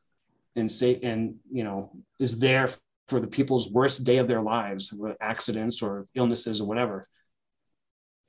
[0.56, 2.70] and say and you know is there
[3.08, 7.08] for the people's worst day of their lives with accidents or illnesses or whatever.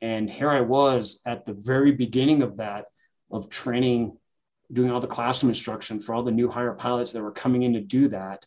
[0.00, 2.86] And here i was at the very beginning of that
[3.30, 4.16] of training
[4.72, 7.72] doing all the classroom instruction for all the new hire pilots that were coming in
[7.72, 8.46] to do that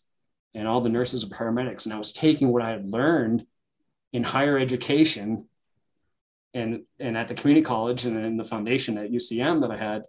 [0.54, 1.84] and all the nurses and paramedics.
[1.84, 3.46] And i was taking what i had learned
[4.12, 5.46] in higher education
[6.54, 10.02] and and at the community college and in the foundation at UCM that I had,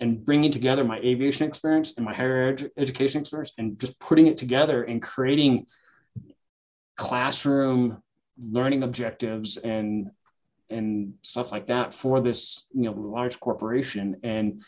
[0.00, 4.36] and bringing together my aviation experience and my higher education experience, and just putting it
[4.36, 5.66] together and creating
[6.96, 8.02] classroom
[8.38, 10.10] learning objectives and
[10.70, 14.62] and stuff like that for this you know large corporation and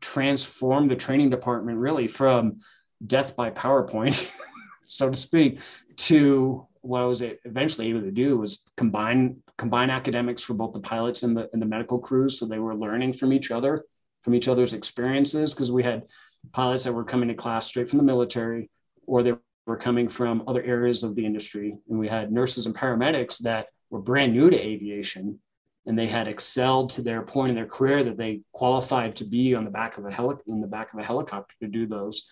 [0.00, 2.58] transform the training department really from
[3.06, 4.30] death by PowerPoint,
[4.86, 5.60] so to speak,
[5.96, 10.80] to what I was eventually able to do was combine combine academics for both the
[10.80, 13.84] pilots and the and the medical crews, so they were learning from each other,
[14.22, 16.04] from each other's experiences, because we had
[16.52, 18.70] pilots that were coming to class straight from the military,
[19.06, 19.34] or they
[19.66, 23.66] were coming from other areas of the industry, and we had nurses and paramedics that
[23.90, 25.38] were brand new to aviation,
[25.84, 29.54] and they had excelled to their point in their career that they qualified to be
[29.54, 32.26] on the back of a heli- in the back of a helicopter to do those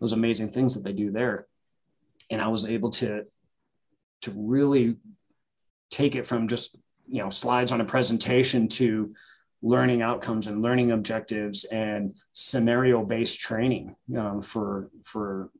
[0.00, 1.46] those amazing things that they do there.
[2.30, 3.24] And i was able to
[4.22, 4.96] to really
[5.92, 6.76] take it from just
[7.06, 9.14] you know slides on a presentation to
[9.62, 15.50] learning outcomes and learning objectives and scenario based training um, for for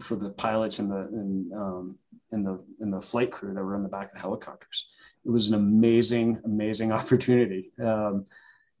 [0.00, 1.98] for the pilots and the and, um,
[2.30, 4.88] and the and the flight crew that were in the back of the helicopters.
[5.26, 7.72] It was an amazing, amazing opportunity.
[7.82, 8.26] Um,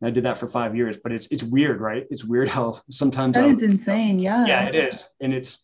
[0.02, 2.06] I did that for five years, but it's it's weird, right?
[2.08, 4.18] It's weird how sometimes that is insane.
[4.18, 5.62] Yeah, yeah, it is, and it's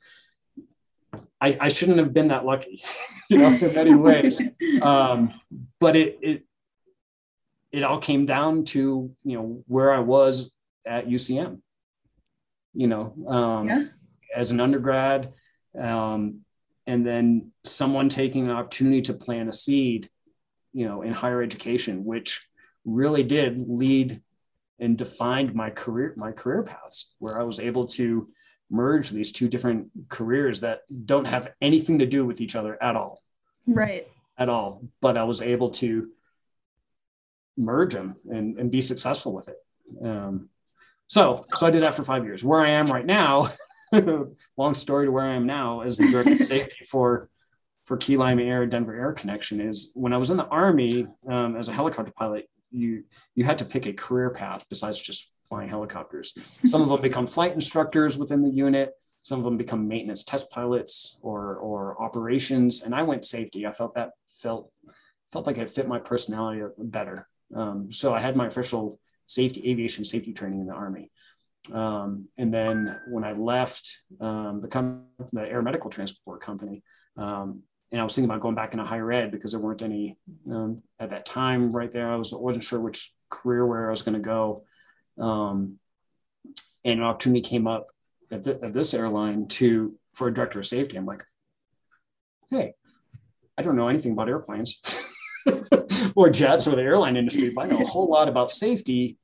[1.40, 2.82] I, I shouldn't have been that lucky,
[3.30, 4.40] you know, in many ways.
[4.82, 5.32] Um,
[5.80, 6.42] but it it
[7.72, 10.54] it all came down to you know where I was
[10.86, 11.60] at UCM.
[12.74, 13.84] You know, um, yeah.
[14.34, 15.32] as an undergrad,
[15.78, 16.40] um,
[16.86, 20.10] and then someone taking an opportunity to plant a seed,
[20.74, 22.46] you know, in higher education, which
[22.84, 24.20] really did lead
[24.78, 28.28] and defined my career my career paths, where I was able to
[28.70, 32.96] merge these two different careers that don't have anything to do with each other at
[32.96, 33.22] all.
[33.66, 34.06] Right.
[34.38, 34.82] At all.
[35.00, 36.08] But I was able to
[37.56, 39.56] merge them and, and be successful with it.
[40.04, 40.48] Um,
[41.06, 42.44] so, so I did that for five years.
[42.44, 43.48] Where I am right now,
[44.56, 47.28] long story to where I am now as the director of safety for
[47.84, 51.54] for Key Lime Air Denver Air Connection is when I was in the Army um,
[51.56, 53.04] as a helicopter pilot, you
[53.34, 56.32] you had to pick a career path besides just flying helicopters.
[56.64, 58.92] Some of them become flight instructors within the unit.
[59.22, 62.82] Some of them become maintenance test pilots or or operations.
[62.82, 63.66] And I went safety.
[63.66, 64.70] I felt that felt
[65.32, 67.28] felt like it fit my personality better.
[67.54, 71.10] Um, so I had my official safety aviation safety training in the army.
[71.72, 76.82] Um, and then when I left um, the, com- the air medical transport company,
[77.16, 77.62] um,
[77.92, 80.16] and I was thinking about going back into higher ed because there weren't any
[80.50, 82.10] um, at that time right there.
[82.10, 84.64] I was wasn't sure which career where I was going to go,
[85.18, 85.78] um,
[86.84, 87.86] and an opportunity came up
[88.30, 90.96] at, the, at this airline to for a director of safety.
[90.96, 91.24] I'm like,
[92.50, 92.74] hey,
[93.56, 94.80] I don't know anything about airplanes
[96.16, 99.16] or jets or the airline industry, but I know a whole lot about safety,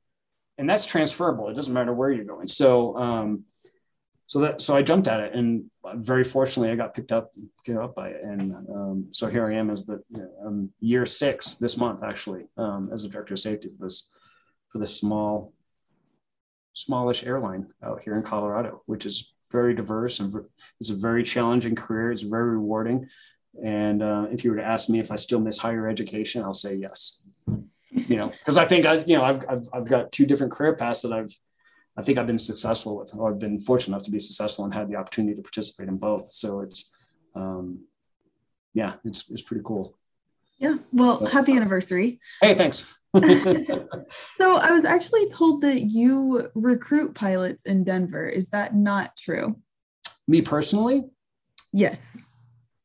[0.57, 1.49] and that's transferable.
[1.49, 2.47] It doesn't matter where you're going.
[2.47, 3.43] So um,
[4.25, 5.65] so that so I jumped at it, and
[5.95, 7.31] very fortunately, I got picked up
[7.65, 10.01] get up by it, and um, so here I am as the
[10.45, 14.11] um, year six this month actually um, as a director of safety for this
[14.69, 15.53] for this small
[16.73, 20.33] smallish airline out here in Colorado, which is very diverse and
[20.79, 22.11] it's a very challenging career.
[22.11, 23.07] It's very rewarding,
[23.63, 26.53] and uh, if you were to ask me if I still miss higher education, I'll
[26.53, 27.21] say yes.
[27.91, 30.75] You know, because I think I you know I've, I've I've got two different career
[30.75, 31.37] paths that I've
[31.97, 34.73] I think I've been successful with, or I've been fortunate enough to be successful and
[34.73, 36.31] had the opportunity to participate in both.
[36.31, 36.91] So it's,
[37.35, 37.85] um,
[38.73, 39.95] yeah, it's it's pretty cool.
[40.57, 40.77] Yeah.
[40.91, 42.19] Well, but, happy anniversary.
[42.41, 42.99] Hey, thanks.
[43.17, 48.27] so I was actually told that you recruit pilots in Denver.
[48.27, 49.55] Is that not true?
[50.27, 51.03] Me personally?
[51.71, 52.25] Yes.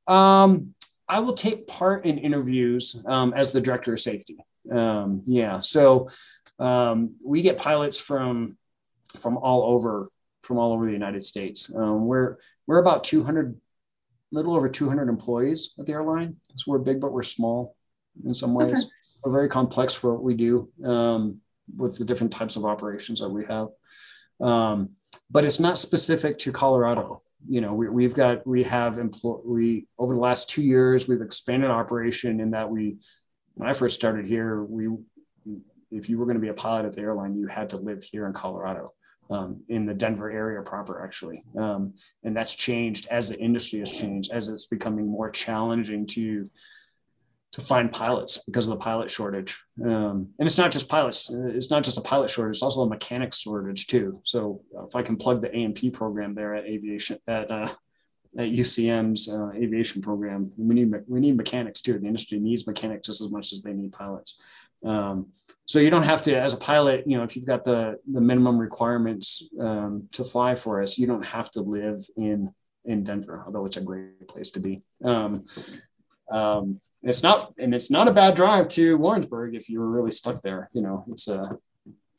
[0.07, 0.75] Um,
[1.09, 4.39] I will take part in interviews um, as the director of safety.
[4.71, 5.61] Um, yeah.
[5.61, 6.11] So
[6.59, 8.59] um, we get pilots from
[9.21, 10.11] from all over
[10.43, 11.73] from all over the United States.
[11.75, 13.59] Um, we're we're about 200,
[14.33, 16.37] little over 200 employees at the airline.
[16.57, 17.77] So we're big, but we're small
[18.25, 18.73] in some ways.
[18.73, 18.83] Okay.
[19.25, 21.41] We're very complex for what we do um,
[21.77, 23.69] with the different types of operations that we have.
[24.41, 24.91] Um,
[25.31, 27.23] but it's not specific to Colorado.
[27.49, 31.21] You know, we, we've got we have employ we over the last two years we've
[31.21, 32.99] expanded operation in that we
[33.55, 34.89] when I first started here we
[35.91, 38.03] if you were going to be a pilot at the airline you had to live
[38.03, 38.93] here in Colorado
[39.31, 41.45] um, in the Denver area proper, actually.
[41.57, 46.49] Um, and that's changed as the industry has changed, as it's becoming more challenging to
[47.51, 49.59] to find pilots because of the pilot shortage.
[49.83, 52.89] Um, and it's not just pilots; it's not just a pilot shortage; it's also a
[52.89, 54.21] mechanic shortage too.
[54.25, 57.69] So if I can plug the A&P program there at aviation at uh,
[58.37, 61.99] at UCM's uh, aviation program, we need we need mechanics too.
[61.99, 64.39] The industry needs mechanics just as much as they need pilots.
[64.85, 65.33] Um,
[65.67, 68.21] so you don't have to, as a pilot, you know, if you've got the the
[68.21, 72.53] minimum requirements um, to fly for us, you don't have to live in
[72.85, 74.83] in Denver, although it's a great place to be.
[75.05, 75.45] Um,
[76.31, 80.11] um, it's not, and it's not a bad drive to Warrensburg if you were really
[80.11, 80.71] stuck there.
[80.73, 81.55] You know, it's uh,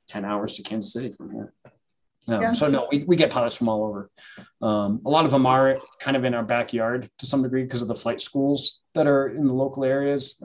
[0.07, 1.53] ten hours to Kansas City from here.
[2.28, 2.53] Um, yeah.
[2.53, 4.12] So no, we, we get pilots from all over.
[4.62, 7.82] Um, a lot of them are kind of in our backyard to some degree because
[7.82, 10.41] of the flight schools that are in the local areas.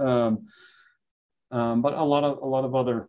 [1.55, 3.09] Um, but a lot of a lot of other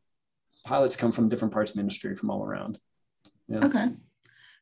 [0.64, 2.78] pilots come from different parts of the industry from all around.
[3.48, 3.66] Yeah.
[3.66, 3.88] Okay.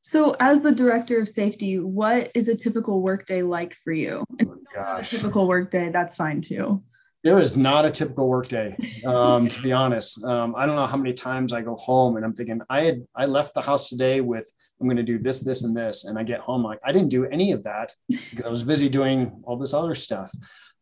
[0.01, 4.23] So, as the director of safety, what is a typical workday like for you?
[4.41, 6.81] Oh a typical workday, that's fine too.
[7.23, 8.75] It was not a typical workday,
[9.05, 10.23] um, to be honest.
[10.23, 13.05] Um, I don't know how many times I go home and I'm thinking I had
[13.15, 14.49] I left the house today with
[14.81, 17.09] I'm going to do this, this, and this, and I get home like I didn't
[17.09, 20.31] do any of that because I was busy doing all this other stuff.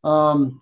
[0.03, 0.61] Um,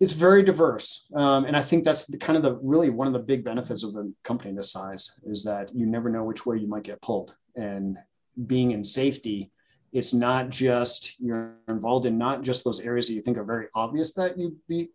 [0.00, 1.06] it's very diverse.
[1.14, 3.82] Um, and i think that's the kind of the really one of the big benefits
[3.82, 7.02] of a company this size is that you never know which way you might get
[7.02, 7.34] pulled.
[7.56, 7.98] And
[8.46, 9.50] being in safety
[9.92, 13.66] it's not just you're involved in not just those areas that you think are very
[13.74, 14.90] obvious that you be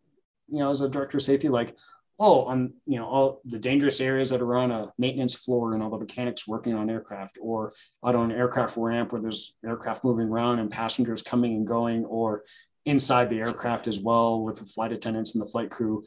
[0.50, 1.76] you know as a director of safety like
[2.20, 5.82] oh i'm you know all the dangerous areas that are on a maintenance floor and
[5.82, 7.74] all the mechanics working on aircraft or
[8.06, 12.06] out on an aircraft ramp where there's aircraft moving around and passengers coming and going
[12.06, 12.44] or
[12.86, 16.04] inside the aircraft as well with the flight attendants and the flight crew.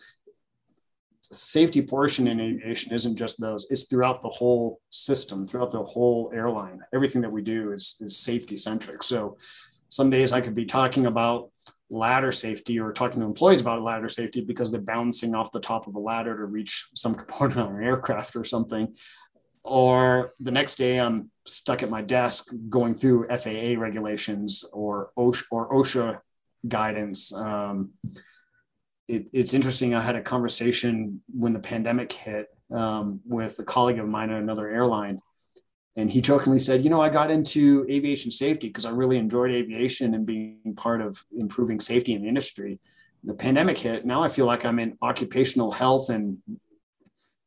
[1.33, 6.31] Safety portion in aviation isn't just those, it's throughout the whole system, throughout the whole
[6.33, 6.81] airline.
[6.95, 9.03] Everything that we do is, is safety centric.
[9.03, 9.37] So
[9.89, 11.51] some days I could be talking about
[11.91, 15.87] ladder safety or talking to employees about ladder safety because they're bouncing off the top
[15.87, 18.95] of a ladder to reach some component on an aircraft or something.
[19.65, 25.45] Or the next day I'm stuck at my desk going through FAA regulations or OSHA,
[25.51, 26.21] or OSHA
[26.69, 27.33] guidance.
[27.35, 27.91] Um,
[29.09, 29.95] it, it's interesting.
[29.95, 34.43] I had a conversation when the pandemic hit um, with a colleague of mine at
[34.43, 35.21] another airline.
[35.97, 39.51] And he jokingly said, You know, I got into aviation safety because I really enjoyed
[39.51, 42.79] aviation and being part of improving safety in the industry.
[43.25, 44.05] The pandemic hit.
[44.05, 46.39] Now I feel like I'm in occupational health and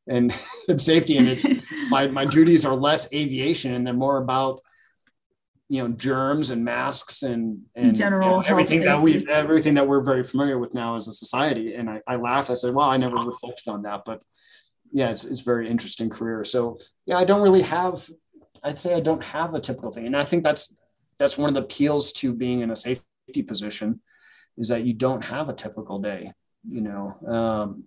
[0.08, 0.36] and,
[0.68, 1.18] and safety.
[1.18, 1.48] And it's
[1.90, 4.62] my, my duties are less aviation and they're more about
[5.70, 10.24] you know germs and masks and and general everything that we everything that we're very
[10.24, 13.18] familiar with now as a society and I, I laughed i said well i never
[13.18, 14.24] reflected on that but
[14.92, 18.10] yeah it's, it's very interesting career so yeah i don't really have
[18.64, 20.76] i'd say i don't have a typical thing and i think that's
[21.20, 24.02] that's one of the appeals to being in a safety position
[24.58, 26.34] is that you don't have a typical day.
[26.68, 27.84] You know, um,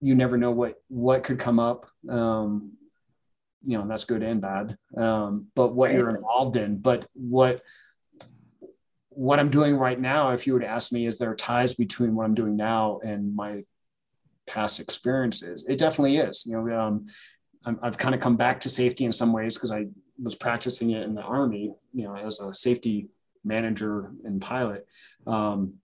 [0.00, 1.86] you never know what what could come up.
[2.08, 2.72] Um,
[3.64, 4.76] you know, that's good and bad.
[4.96, 7.62] Um, but what you're involved in, but what
[9.14, 12.24] what I'm doing right now, if you to ask me, is there ties between what
[12.24, 13.64] I'm doing now and my
[14.46, 15.66] past experiences?
[15.68, 16.46] It definitely is.
[16.46, 17.06] You know, um,
[17.66, 19.86] i have kind of come back to safety in some ways because I
[20.22, 21.74] was practicing it in the army.
[21.92, 23.08] You know, as a safety
[23.44, 24.86] manager and pilot.
[25.26, 25.74] Um,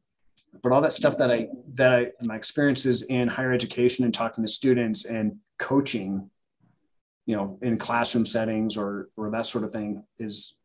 [0.62, 4.45] but all that stuff that I that I my experiences in higher education and talking
[4.45, 6.31] to students and coaching,
[7.29, 10.57] you know, in classroom settings or or that sort of thing is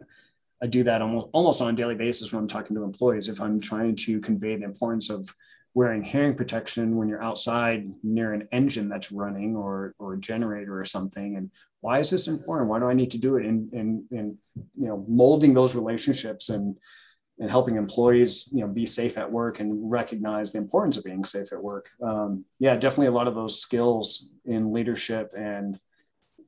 [0.63, 3.27] I do that almost almost on a daily basis when I'm talking to employees.
[3.27, 5.27] If I'm trying to convey the importance of
[5.73, 10.79] wearing hearing protection when you're outside near an engine that's running or or a generator
[10.79, 11.51] or something, and
[11.81, 12.69] why is this important?
[12.69, 13.45] Why do I need to do it?
[13.45, 14.37] And and and
[14.79, 16.77] you know, molding those relationships and
[17.39, 21.25] and helping employees you know be safe at work and recognize the importance of being
[21.25, 25.79] safe at work um, yeah definitely a lot of those skills in leadership and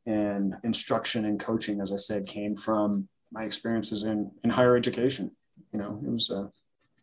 [0.06, 5.32] and instruction and coaching as i said came from my experiences in in higher education
[5.74, 6.48] you know it was uh,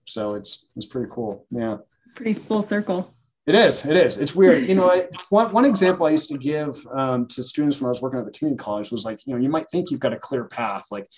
[0.06, 1.76] so it's it's pretty cool yeah
[2.14, 3.12] pretty full circle
[3.46, 6.38] it is it is it's weird you know I, one, one example i used to
[6.38, 9.34] give um, to students when i was working at the community college was like you
[9.34, 11.08] know you might think you've got a clear path like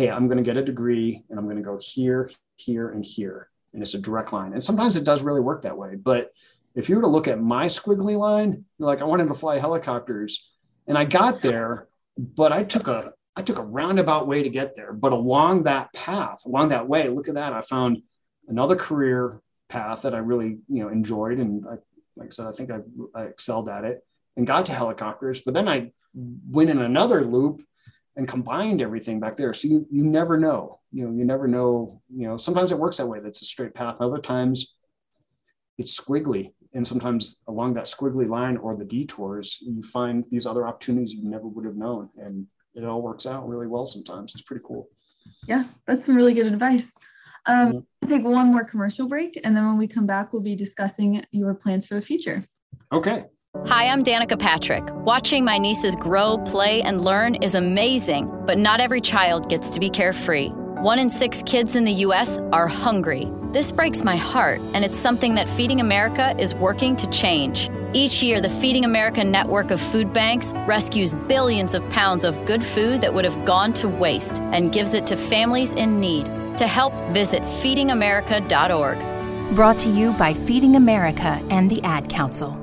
[0.00, 3.04] hey, I'm going to get a degree and I'm going to go here, here, and
[3.04, 3.48] here.
[3.72, 4.52] And it's a direct line.
[4.52, 5.96] And sometimes it does really work that way.
[5.96, 6.30] But
[6.74, 10.52] if you were to look at my squiggly line, like I wanted to fly helicopters
[10.86, 14.74] and I got there, but I took a I took a roundabout way to get
[14.74, 14.92] there.
[14.92, 17.52] But along that path, along that way, look at that.
[17.52, 18.02] I found
[18.48, 21.38] another career path that I really, you know, enjoyed.
[21.38, 21.76] And I,
[22.16, 22.80] like I said, I think I,
[23.14, 24.04] I excelled at it
[24.36, 25.40] and got to helicopters.
[25.42, 27.62] But then I went in another loop
[28.16, 29.54] and combined everything back there.
[29.54, 32.96] So you, you never know, you know, you never know, you know, sometimes it works
[32.96, 33.20] that way.
[33.20, 33.96] That's a straight path.
[34.00, 34.74] Other times
[35.78, 36.52] it's squiggly.
[36.72, 41.28] And sometimes along that squiggly line or the detours, you find these other opportunities you
[41.28, 42.10] never would have known.
[42.16, 44.34] And it all works out really well sometimes.
[44.34, 44.88] It's pretty cool.
[45.46, 46.96] Yeah, that's some really good advice.
[47.46, 48.08] Um, mm-hmm.
[48.08, 49.40] take one more commercial break.
[49.44, 52.44] And then when we come back, we'll be discussing your plans for the future.
[52.92, 53.24] Okay.
[53.66, 54.84] Hi, I'm Danica Patrick.
[54.92, 59.80] Watching my nieces grow, play, and learn is amazing, but not every child gets to
[59.80, 60.50] be carefree.
[60.82, 62.38] One in six kids in the U.S.
[62.52, 63.28] are hungry.
[63.52, 67.68] This breaks my heart, and it's something that Feeding America is working to change.
[67.92, 72.62] Each year, the Feeding America network of food banks rescues billions of pounds of good
[72.62, 76.26] food that would have gone to waste and gives it to families in need.
[76.58, 79.56] To help, visit feedingamerica.org.
[79.56, 82.56] Brought to you by Feeding America and the Ad Council.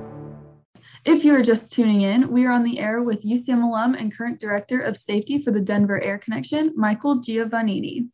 [1.03, 4.39] If you're just tuning in, we are on the air with UCM alum and current
[4.39, 8.07] director of safety for the Denver Air Connection, Michael Giovannini.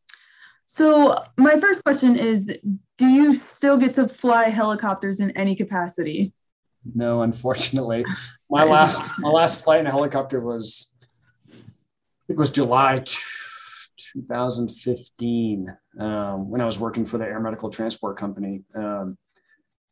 [0.76, 2.52] So, my first question is
[2.98, 6.34] Do you still get to fly helicopters in any capacity?
[6.96, 8.04] No, unfortunately.
[8.50, 10.96] My last my last flight in a helicopter was
[11.52, 11.56] I
[12.30, 18.64] it was July 2015 um, when I was working for the Air Medical Transport Company.
[18.76, 19.18] Um,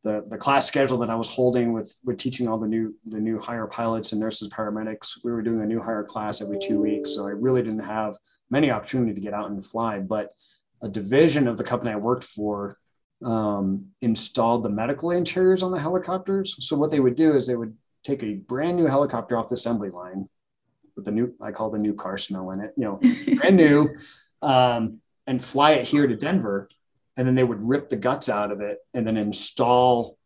[0.04, 3.20] the, the class schedule that I was holding with with teaching all the new the
[3.20, 6.82] new hire pilots and nurses paramedics we were doing a new hire class every two
[6.82, 8.18] weeks so I really didn't have
[8.50, 10.34] many opportunity to get out and fly but
[10.82, 12.78] a division of the company I worked for
[13.24, 17.56] um, installed the medical interiors on the helicopters so what they would do is they
[17.56, 20.28] would take a brand new helicopter off the assembly line
[20.96, 23.00] with the new I call the new car smell in it you know
[23.36, 23.90] brand new
[24.42, 26.68] um, and fly it here to Denver
[27.18, 30.18] and then they would rip the guts out of it and then install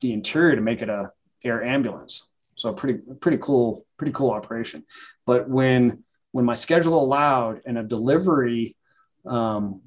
[0.00, 1.10] the interior to make it a
[1.44, 2.30] air ambulance.
[2.56, 4.84] So pretty pretty cool pretty cool operation.
[5.26, 8.76] But when when my schedule allowed and a delivery
[9.26, 9.80] um,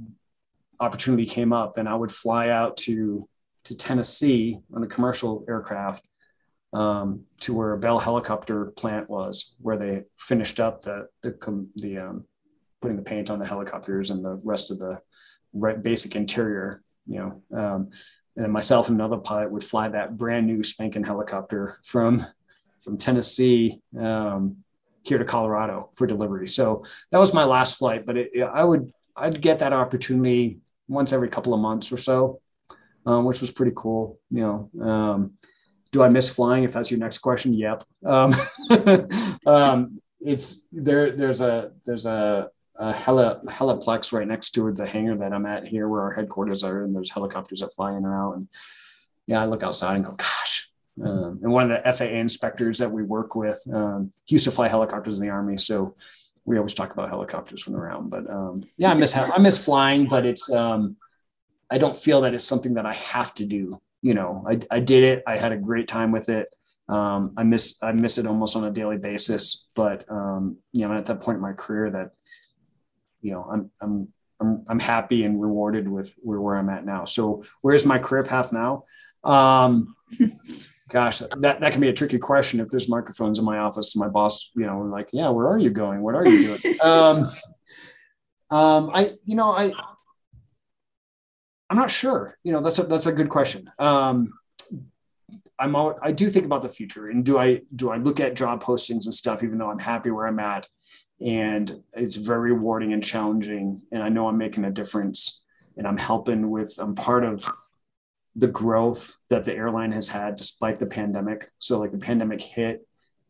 [0.80, 3.28] opportunity came up, then I would fly out to
[3.66, 6.04] to Tennessee on a commercial aircraft
[6.74, 11.98] um, to where a Bell helicopter plant was, where they finished up the the the
[11.98, 12.26] um,
[12.82, 15.02] putting the paint on the helicopters and the rest of the
[15.82, 17.58] basic interior, you know.
[17.58, 17.90] Um,
[18.38, 22.26] and myself and another pilot would fly that brand new spanking helicopter from
[22.82, 24.58] from Tennessee um,
[25.04, 26.48] here to Colorado for delivery.
[26.48, 31.14] So that was my last flight, but it, I would I'd get that opportunity once
[31.14, 32.41] every couple of months or so,
[33.05, 34.20] um, which was pretty cool.
[34.30, 35.34] You know, um,
[35.91, 36.64] do I miss flying?
[36.64, 37.84] If that's your next question, yep.
[38.05, 38.34] Um,
[39.45, 41.16] um, it's there.
[41.16, 45.68] There's a there's a a heli- heliplex right next to the hangar that I'm at
[45.68, 48.34] here, where our headquarters are, and there's helicopters that fly in and out.
[48.38, 48.47] And
[49.28, 50.70] yeah, I look outside and go, gosh.
[51.01, 54.51] Um, and one of the FAA inspectors that we work with, um, he used to
[54.51, 55.95] fly helicopters in the army, so
[56.50, 58.10] we always talk about helicopters when around.
[58.10, 60.97] But um, yeah, I miss I miss flying, but it's um,
[61.70, 63.80] I don't feel that it's something that I have to do.
[64.02, 65.24] You know, I, I did it.
[65.28, 66.50] I had a great time with it.
[66.89, 70.91] Um, I miss I miss it almost on a daily basis, but um, you know,
[70.91, 72.14] I'm at that point in my career that
[73.22, 74.08] you know I'm I'm
[74.41, 77.06] I'm I'm happy and rewarded with where, where I'm at now.
[77.06, 78.86] So where's my career path now?
[80.90, 84.00] Gosh, that, that can be a tricky question if there's microphones in my office to
[84.00, 86.02] my boss, you know, like, yeah, where are you going?
[86.02, 86.80] What are you doing?
[86.82, 87.30] um,
[88.50, 89.72] um, I, you know, I,
[91.70, 92.38] I'm not sure.
[92.44, 93.70] You know, that's a that's a good question.
[93.78, 94.34] Um,
[95.60, 98.34] I'm all, I do think about the future, and do I do I look at
[98.34, 100.66] job postings and stuff, even though I'm happy where I'm at,
[101.22, 105.44] and it's very rewarding and challenging, and I know I'm making a difference,
[105.78, 107.46] and I'm helping with I'm part of
[108.36, 111.49] the growth that the airline has had despite the pandemic.
[111.59, 112.86] So like the pandemic hit,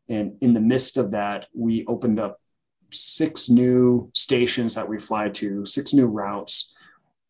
[0.08, 2.40] and in the midst of that, we opened up
[2.92, 6.76] six new stations that we fly to, six new routes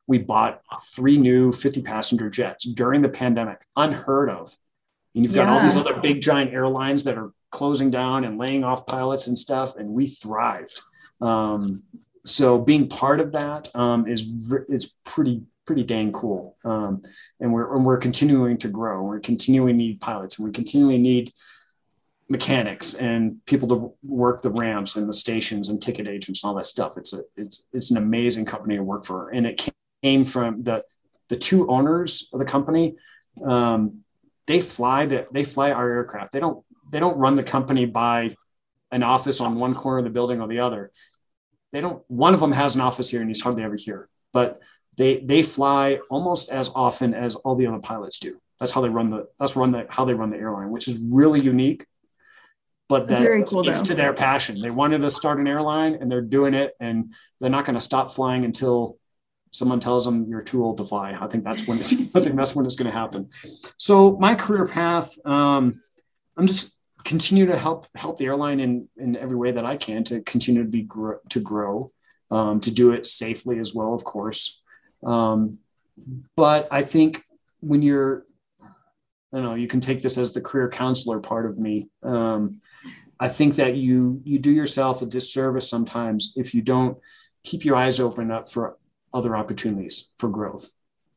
[0.10, 0.62] we bought
[0.96, 4.52] three new 50 passenger jets during the pandemic, unheard of.
[5.14, 5.54] And you've got yeah.
[5.54, 9.38] all these other big giant airlines that are closing down and laying off pilots and
[9.38, 10.82] stuff, and we thrived.
[11.22, 11.80] Um,
[12.26, 16.56] so being part of that um, is it's pretty pretty dang cool.
[16.66, 17.04] Um,
[17.40, 19.04] and we're and we're continuing to grow.
[19.04, 21.30] We're continuing need pilots, and we continually need
[22.28, 26.56] mechanics and people to work the ramps and the stations and ticket agents and all
[26.56, 26.98] that stuff.
[26.98, 29.70] It's a it's it's an amazing company to work for, and it
[30.02, 30.84] came from the
[31.28, 32.96] the two owners of the company.
[33.46, 34.00] Um,
[34.48, 36.32] they fly the, they fly our aircraft.
[36.32, 38.36] They don't they don't run the company by
[38.92, 40.92] an office on one corner of the building or the other.
[41.72, 42.02] They don't.
[42.08, 44.10] One of them has an office here, and he's hardly ever here.
[44.34, 44.60] But
[45.00, 48.38] they they fly almost as often as all the other pilots do.
[48.60, 51.00] That's how they run the that's run the how they run the airline, which is
[51.00, 51.86] really unique.
[52.90, 53.86] But that very cool, speaks though.
[53.86, 54.62] to their passion.
[54.62, 57.80] They wanted to start an airline, and they're doing it, and they're not going to
[57.80, 58.98] stop flying until
[59.52, 61.18] someone tells them you're too old to fly.
[61.20, 63.30] I think that's when it's, I think that's when it's going to happen.
[63.78, 65.82] So my career path, um,
[66.38, 66.72] I'm just
[67.06, 70.64] continue to help help the airline in in every way that I can to continue
[70.64, 71.90] to be grow, to grow,
[72.32, 74.62] um, to do it safely as well, of course.
[75.04, 75.60] Um,
[76.36, 77.24] but I think
[77.60, 78.26] when you're,
[78.62, 81.90] I don't know, you can take this as the career counselor part of me.
[82.04, 82.60] Um,
[83.20, 86.98] I think that you you do yourself a disservice sometimes if you don't
[87.44, 88.78] keep your eyes open up for
[89.14, 90.70] other opportunities for growth.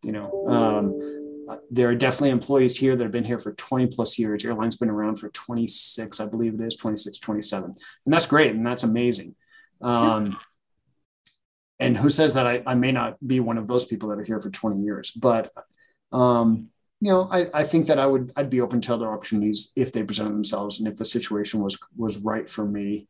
[0.03, 4.19] You know, um, there are definitely employees here that have been here for 20 plus
[4.19, 4.45] years.
[4.45, 7.65] Airline's been around for 26, I believe it is 26, 27.
[7.65, 8.53] And that's great.
[8.53, 9.35] And that's amazing.
[9.81, 10.39] Um,
[11.83, 14.25] and who says that I, I may not be one of those people that are
[14.25, 15.53] here for 20 years, but,
[16.13, 16.69] um,
[17.01, 19.93] you know, I, I think that I would, I'd be open to other opportunities if
[19.93, 23.09] they presented themselves and if the situation was, was right for me.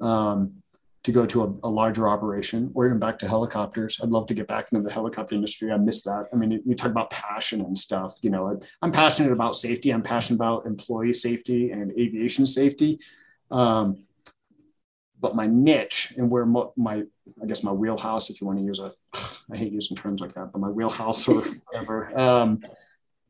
[0.00, 0.62] Um,
[1.04, 3.98] to go to a, a, larger operation or even back to helicopters.
[4.02, 5.72] I'd love to get back into the helicopter industry.
[5.72, 6.26] I miss that.
[6.32, 8.18] I mean, we talk about passion and stuff.
[8.20, 9.90] You know, I'm passionate about safety.
[9.90, 12.98] I'm passionate about employee safety and aviation safety.
[13.50, 14.02] Um,
[15.20, 17.02] but my niche and where my,
[17.42, 18.92] I guess my wheelhouse, if you want to use a,
[19.52, 22.60] I hate using terms like that, but my wheelhouse or whatever, um,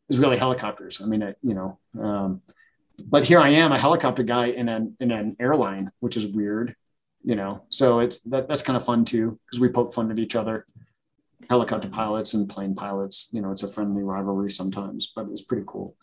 [0.08, 1.00] is really helicopters.
[1.02, 2.40] I mean, I, you know, um,
[3.06, 6.74] but here I am, a helicopter guy in an in an airline, which is weird
[7.28, 7.64] you know?
[7.68, 10.66] So it's that that's kind of fun too because we poke fun at each other.
[11.48, 15.64] Helicopter pilots and plane pilots you know it's a friendly rivalry sometimes but it's pretty
[15.66, 15.94] cool.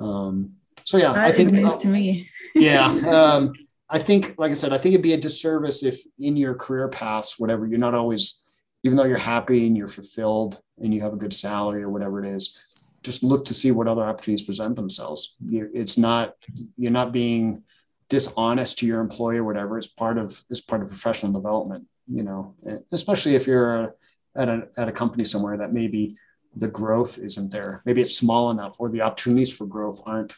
[0.00, 0.52] Um
[0.84, 2.30] so yeah that i think nice uh, to me.
[2.54, 2.86] Yeah
[3.16, 3.52] um
[3.90, 6.88] i think like i said i think it'd be a disservice if in your career
[6.88, 8.44] paths whatever you're not always
[8.84, 12.24] even though you're happy and you're fulfilled and you have a good salary or whatever
[12.24, 12.58] it is
[13.02, 16.34] just look to see what other opportunities present themselves it's not
[16.76, 17.62] you're not being
[18.08, 21.86] dishonest to your employer, whatever, it's part of it's part of professional development.
[22.06, 22.54] You know,
[22.90, 23.90] especially if you're uh,
[24.34, 26.16] at a at a company somewhere that maybe
[26.56, 27.82] the growth isn't there.
[27.84, 30.34] Maybe it's small enough, or the opportunities for growth aren't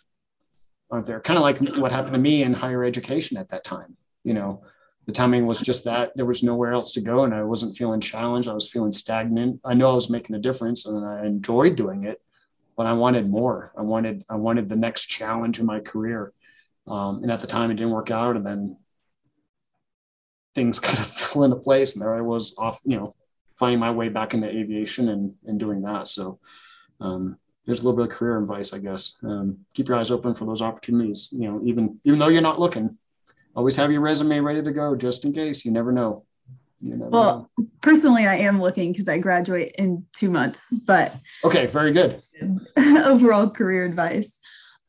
[0.90, 1.20] aren't there.
[1.20, 3.96] Kind of like what happened to me in higher education at that time.
[4.24, 4.62] You know,
[5.06, 8.00] the timing was just that there was nowhere else to go, and I wasn't feeling
[8.00, 8.48] challenged.
[8.48, 9.60] I was feeling stagnant.
[9.64, 12.20] I know I was making a difference, and I enjoyed doing it,
[12.76, 13.72] but I wanted more.
[13.76, 16.32] I wanted I wanted the next challenge in my career
[16.90, 18.36] um, and at the time, it didn't work out.
[18.36, 18.76] And then
[20.54, 21.94] things kind of fell into place.
[21.94, 23.14] And there I was off, you know,
[23.58, 26.08] finding my way back into aviation and, and doing that.
[26.08, 26.40] So
[27.00, 29.16] um, there's a little bit of career advice, I guess.
[29.22, 31.28] Um, keep your eyes open for those opportunities.
[31.32, 32.96] You know, even even though you're not looking,
[33.54, 35.64] always have your resume ready to go just in case.
[35.64, 36.24] You never know.
[36.80, 37.66] You never well, know.
[37.82, 40.72] personally, I am looking because I graduate in two months.
[40.86, 42.22] But okay, very good.
[42.76, 44.38] overall career advice.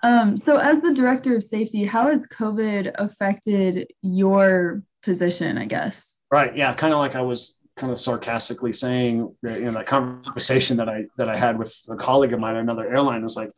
[0.04, 5.58] Um, so, as the director of safety, how has COVID affected your position?
[5.58, 6.18] I guess.
[6.32, 6.56] Right.
[6.56, 6.74] Yeah.
[6.74, 11.28] Kind of like I was kind of sarcastically saying you that conversation that I that
[11.28, 13.52] I had with a colleague of mine at another airline was like,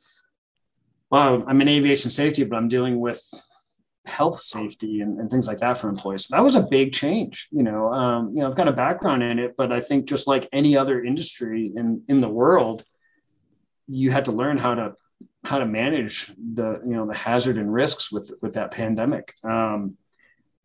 [1.11, 3.21] "Wow, I'm in aviation safety, but I'm dealing with
[4.05, 7.49] health safety and, and things like that for employees." So that was a big change.
[7.51, 10.26] You know, um, you know, I've got a background in it, but I think just
[10.26, 12.86] like any other industry in in the world,
[13.89, 14.93] you had to learn how to
[15.43, 19.34] how to manage the you know the hazard and risks with with that pandemic.
[19.43, 19.97] Um,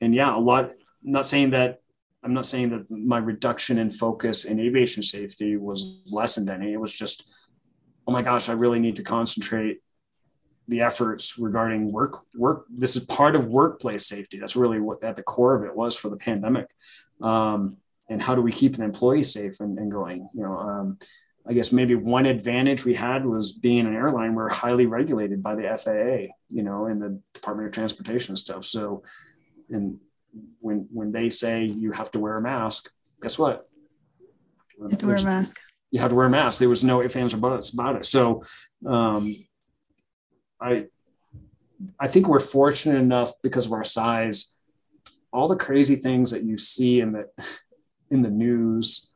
[0.00, 0.66] and yeah, a lot.
[1.04, 1.80] I'm not saying that
[2.24, 6.72] I'm not saying that my reduction in focus in aviation safety was lessened any.
[6.72, 7.24] It was just,
[8.06, 9.80] oh my gosh, I really need to concentrate
[10.66, 12.66] the efforts regarding work work.
[12.68, 14.38] This is part of workplace safety.
[14.38, 16.68] That's really what at the core of it was for the pandemic.
[17.22, 17.78] Um,
[18.10, 20.28] and how do we keep the employees safe and, and going?
[20.34, 20.98] You know, um,
[21.46, 24.34] I guess maybe one advantage we had was being an airline.
[24.34, 28.66] We're highly regulated by the FAA, you know, and the Department of Transportation and stuff.
[28.66, 29.02] So,
[29.70, 29.98] and
[30.60, 32.90] when when they say you have to wear a mask,
[33.22, 33.62] guess what?
[34.78, 35.60] You have to wear a mask.
[35.90, 36.58] You have to wear a mask.
[36.58, 38.04] There was no ifs, ands, or buts about it.
[38.04, 38.42] So,
[38.86, 39.34] um,
[40.60, 40.86] I
[41.98, 44.56] I think we're fortunate enough because of our size.
[45.32, 47.28] All the crazy things that you see in the
[48.10, 49.10] in the news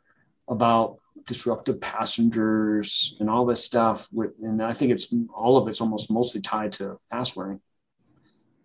[0.48, 4.08] about disruptive passengers and all this stuff,
[4.42, 7.60] and I think it's all of it's almost mostly tied to mask wearing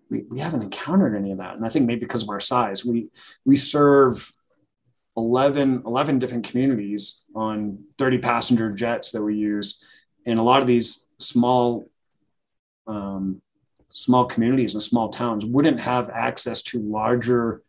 [0.10, 1.56] we, we haven't encountered any of that.
[1.56, 3.10] And I think maybe because of our size, we
[3.46, 4.32] we serve
[5.16, 9.84] 11, 11 different communities on 30 passenger jets that we use.
[10.26, 11.90] And a lot of these small
[12.86, 13.42] um,
[13.90, 17.64] small communities and small towns wouldn't have access to larger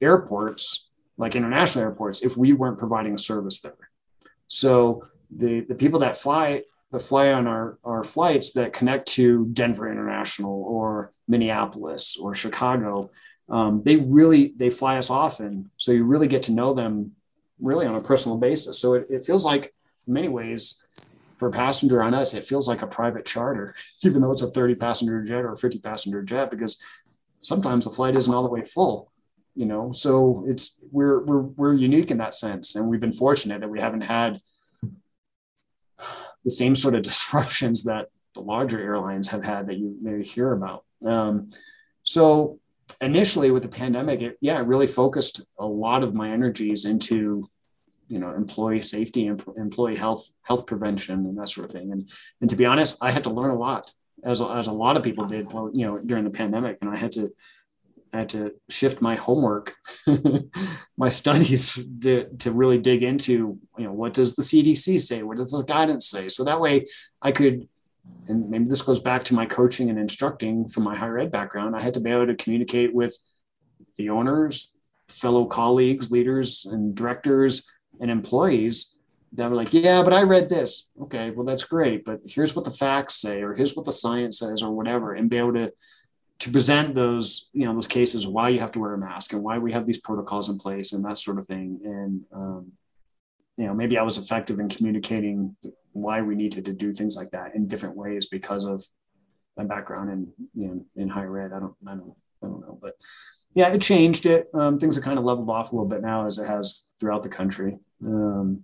[0.00, 0.86] airports
[1.18, 3.90] like international airports if we weren't providing a service there.
[4.48, 6.62] So the, the people that fly
[6.92, 13.10] that fly on our, our flights that connect to Denver International or Minneapolis or Chicago,
[13.48, 15.70] um, they really they fly us often.
[15.76, 17.12] So you really get to know them
[17.60, 18.78] really on a personal basis.
[18.78, 19.72] So it, it feels like
[20.06, 20.84] in many ways
[21.36, 24.50] for a passenger on us, it feels like a private charter, even though it's a
[24.50, 26.82] 30 passenger jet or a 50 passenger jet, because
[27.40, 29.10] sometimes the flight isn't all the way full
[29.54, 33.60] you know so it's we're we're we're unique in that sense and we've been fortunate
[33.60, 34.40] that we haven't had
[36.44, 40.52] the same sort of disruptions that the larger airlines have had that you may hear
[40.52, 40.84] about.
[41.04, 41.50] Um,
[42.02, 42.58] so
[43.00, 47.48] initially with the pandemic, it, yeah, it really focused a lot of my energies into,
[48.08, 51.92] you know, employee safety and employee health, health prevention and that sort of thing.
[51.92, 52.08] And,
[52.40, 53.92] and to be honest, I had to learn a lot
[54.24, 56.78] as, as a lot of people did, you know, during the pandemic.
[56.80, 57.32] And I had to,
[58.12, 59.74] I had to shift my homework,
[60.96, 65.22] my studies to, to really dig into, you know, what does the CDC say?
[65.22, 66.28] What does the guidance say?
[66.28, 66.86] So that way
[67.22, 67.68] I could,
[68.28, 71.76] and maybe this goes back to my coaching and instructing from my higher ed background.
[71.76, 73.16] I had to be able to communicate with
[73.96, 74.74] the owners,
[75.08, 77.68] fellow colleagues, leaders, and directors
[78.00, 78.96] and employees
[79.32, 80.90] that were like, yeah, but I read this.
[81.02, 82.04] Okay, well, that's great.
[82.04, 85.30] But here's what the facts say, or here's what the science says, or whatever, and
[85.30, 85.72] be able to
[86.40, 89.42] to present those you know those cases why you have to wear a mask and
[89.42, 91.78] why we have these protocols in place and that sort of thing.
[91.84, 92.72] And um,
[93.56, 95.54] you know maybe i was effective in communicating
[95.92, 98.82] why we needed to do things like that in different ways because of
[99.56, 101.52] my background in you know in higher ed.
[101.52, 102.78] I don't i don't i don't know.
[102.80, 102.94] But
[103.54, 104.48] yeah it changed it.
[104.54, 107.22] Um, things have kind of leveled off a little bit now as it has throughout
[107.22, 107.78] the country.
[108.04, 108.62] Um,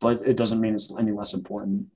[0.00, 1.86] but it doesn't mean it's any less important.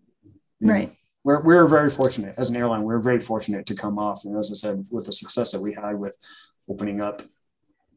[0.60, 0.92] Right
[1.24, 2.82] we're, we're very fortunate as an airline.
[2.82, 5.72] We're very fortunate to come off, and as I said, with the success that we
[5.72, 6.16] had with
[6.68, 7.22] opening up,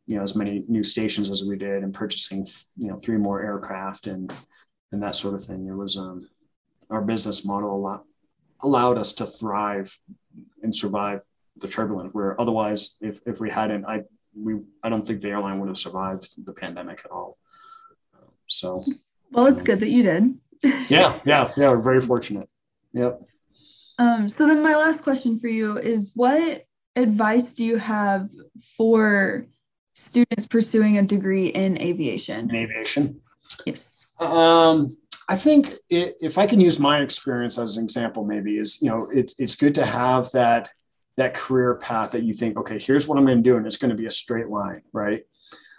[0.05, 2.45] you know, as many new stations as we did, and purchasing,
[2.77, 4.33] you know, three more aircraft and
[4.91, 5.67] and that sort of thing.
[5.67, 6.27] It was um,
[6.89, 8.03] our business model a lot
[8.61, 9.97] allowed us to thrive
[10.63, 11.21] and survive
[11.57, 12.13] the turbulence.
[12.13, 14.03] Where otherwise, if if we hadn't, I
[14.35, 17.37] we I don't think the airline would have survived the pandemic at all.
[18.47, 18.83] So,
[19.31, 20.35] well, it's good that you did.
[20.89, 21.69] yeah, yeah, yeah.
[21.71, 22.47] We're very fortunate.
[22.95, 23.21] Yep.
[23.99, 26.65] Um, so then my last question for you is what
[26.95, 28.29] advice do you have
[28.77, 29.45] for
[29.93, 32.49] students pursuing a degree in aviation?
[32.49, 33.21] In aviation?
[33.65, 34.07] Yes.
[34.19, 34.89] Um,
[35.27, 38.89] I think it, if I can use my experience as an example, maybe is, you
[38.89, 40.71] know, it, it's good to have that,
[41.17, 43.57] that career path that you think, okay, here's what I'm going to do.
[43.57, 45.23] And it's going to be a straight line, right?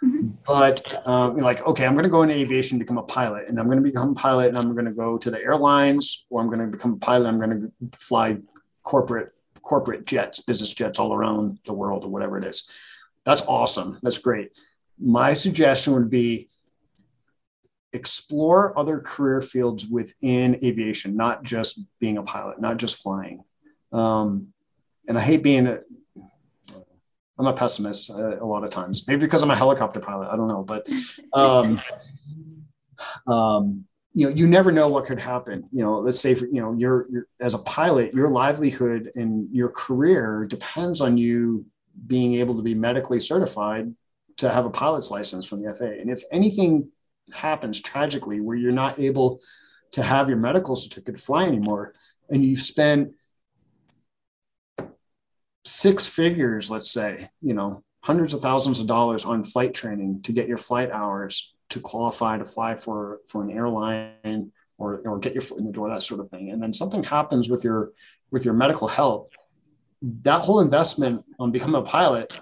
[0.03, 0.29] Mm-hmm.
[0.45, 3.65] But um, like, okay, I'm going to go into aviation, become a pilot, and I'm
[3.65, 6.47] going to become a pilot, and I'm going to go to the airlines, or I'm
[6.47, 7.27] going to become a pilot.
[7.27, 8.37] I'm going to fly
[8.83, 9.31] corporate
[9.63, 12.69] corporate jets, business jets all around the world, or whatever it is.
[13.25, 13.99] That's awesome.
[14.01, 14.57] That's great.
[14.99, 16.47] My suggestion would be
[17.91, 23.43] explore other career fields within aviation, not just being a pilot, not just flying.
[23.91, 24.53] Um,
[25.07, 25.79] and I hate being a,
[27.39, 29.07] I'm a pessimist uh, a lot of times.
[29.07, 30.29] Maybe because I'm a helicopter pilot.
[30.31, 30.87] I don't know, but
[31.33, 31.81] um,
[33.27, 35.67] um, you know, you never know what could happen.
[35.71, 39.47] You know, let's say, for, you know, you're, you're as a pilot, your livelihood and
[39.51, 41.65] your career depends on you
[42.07, 43.93] being able to be medically certified
[44.37, 46.01] to have a pilot's license from the FAA.
[46.01, 46.89] And if anything
[47.33, 49.39] happens tragically where you're not able
[49.91, 51.93] to have your medical certificate fly anymore,
[52.29, 53.13] and you've spent
[55.67, 60.31] six figures, let's say, you know, hundreds of thousands of dollars on flight training to
[60.31, 65.33] get your flight hours to qualify to fly for for an airline or or get
[65.33, 66.51] your foot in the door, that sort of thing.
[66.51, 67.91] And then something happens with your
[68.31, 69.27] with your medical health.
[70.01, 72.39] That whole investment on becoming a pilot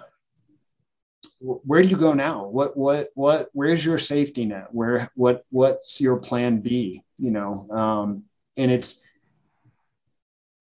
[1.40, 6.00] where do you go now what what what where's your safety net where what what's
[6.00, 8.24] your plan b you know um
[8.56, 9.06] and it's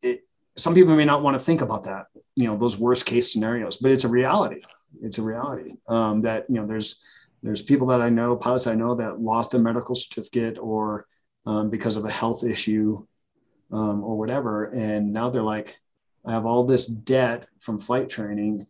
[0.01, 0.23] it
[0.57, 3.77] some people may not want to think about that you know those worst case scenarios
[3.77, 4.61] but it's a reality
[5.01, 7.03] it's a reality um that you know there's
[7.43, 11.07] there's people that i know pilots i know that lost their medical certificate or
[11.45, 13.05] um, because of a health issue
[13.71, 15.77] um, or whatever and now they're like
[16.25, 18.65] i have all this debt from flight training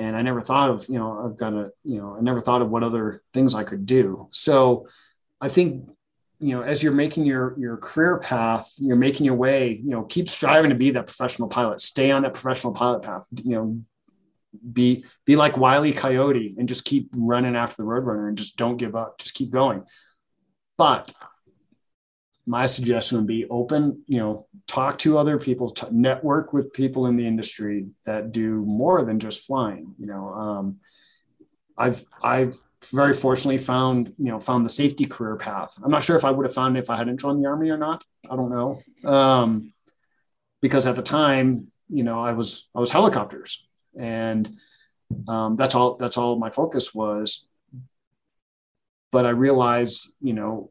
[0.00, 2.62] and I never thought of, you know, I've got to, you know, I never thought
[2.62, 4.28] of what other things I could do.
[4.30, 4.88] So
[5.42, 5.90] I think,
[6.40, 10.02] you know, as you're making your your career path, you're making your way, you know,
[10.04, 13.80] keep striving to be that professional pilot, stay on that professional pilot path, you know,
[14.72, 18.78] be be like Wiley Coyote and just keep running after the roadrunner and just don't
[18.78, 19.84] give up, just keep going.
[20.78, 21.12] But
[22.46, 27.06] my suggestion would be open, you know, talk to other people, t- network with people
[27.06, 29.94] in the industry that do more than just flying.
[29.98, 30.80] You know, um,
[31.76, 32.58] I've I've
[32.92, 35.74] very fortunately found you know found the safety career path.
[35.82, 37.70] I'm not sure if I would have found it if I hadn't joined the army
[37.70, 38.04] or not.
[38.30, 39.72] I don't know, um,
[40.60, 43.66] because at the time, you know, I was I was helicopters,
[43.98, 44.50] and
[45.28, 47.48] um, that's all that's all my focus was.
[49.12, 50.70] But I realized, you know,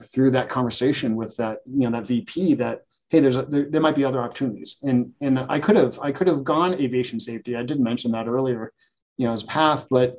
[0.00, 3.80] through that conversation with that you know that VP that hey there's a, there, there
[3.80, 7.56] might be other opportunities and and I could have I could have gone aviation safety
[7.56, 8.70] I did mention that earlier
[9.16, 10.16] you know as a path but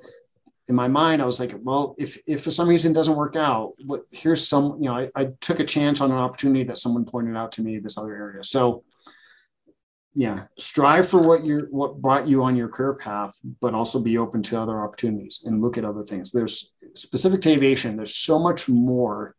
[0.67, 3.35] in my mind I was like well if if for some reason it doesn't work
[3.35, 6.77] out what here's some you know I, I took a chance on an opportunity that
[6.77, 8.83] someone pointed out to me this other area so
[10.15, 14.17] yeah strive for what you're, what brought you on your career path but also be
[14.17, 18.39] open to other opportunities and look at other things there's specific to aviation there's so
[18.39, 19.35] much more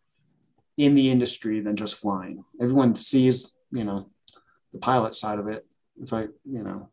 [0.77, 2.45] in the industry than just flying.
[2.61, 4.09] Everyone sees, you know,
[4.73, 5.63] the pilot side of it.
[6.03, 6.89] If I, you know,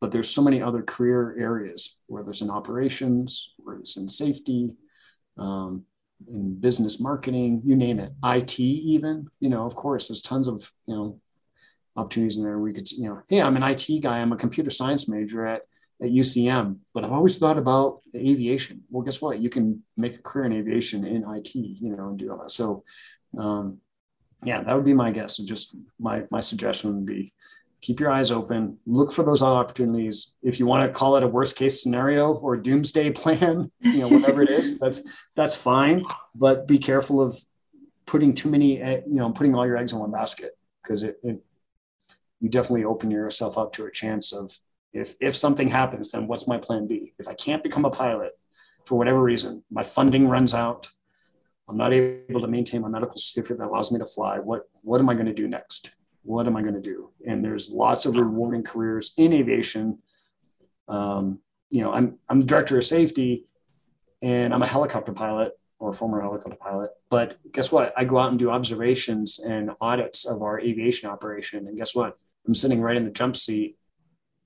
[0.00, 4.76] but there's so many other career areas, whether it's in operations, whether it's in safety,
[5.38, 5.84] um,
[6.28, 10.70] in business marketing, you name it, IT even, you know, of course, there's tons of,
[10.86, 11.20] you know,
[11.96, 12.58] opportunities in there.
[12.58, 14.18] We could, you know, hey, I'm an IT guy.
[14.18, 15.62] I'm a computer science major at
[16.02, 18.82] at UCM, but I've always thought about aviation.
[18.88, 19.38] Well, guess what?
[19.38, 22.50] You can make a career in aviation in IT, you know, and do all that.
[22.50, 22.84] So,
[23.38, 23.78] um,
[24.42, 25.38] yeah, that would be my guess.
[25.38, 27.32] And just my my suggestion would be
[27.80, 30.34] keep your eyes open, look for those opportunities.
[30.42, 34.08] If you want to call it a worst case scenario or doomsday plan, you know,
[34.08, 35.02] whatever it is, that's
[35.34, 36.04] that's fine.
[36.34, 37.36] But be careful of
[38.06, 41.42] putting too many, you know, putting all your eggs in one basket because it, it
[42.40, 44.52] you definitely open yourself up to a chance of
[44.92, 47.14] if if something happens, then what's my plan B?
[47.18, 48.32] If I can't become a pilot
[48.84, 50.90] for whatever reason, my funding runs out,
[51.68, 54.38] I'm not able to maintain my medical certificate that allows me to fly.
[54.38, 55.94] What what am I going to do next?
[56.22, 57.10] What am I going to do?
[57.26, 59.98] And there's lots of rewarding careers in aviation.
[60.88, 61.40] Um,
[61.70, 63.46] you know, I'm I'm the director of safety,
[64.22, 66.90] and I'm a helicopter pilot or former helicopter pilot.
[67.08, 67.92] But guess what?
[67.96, 72.16] I go out and do observations and audits of our aviation operation, and guess what?
[72.46, 73.76] I'm sitting right in the jump seat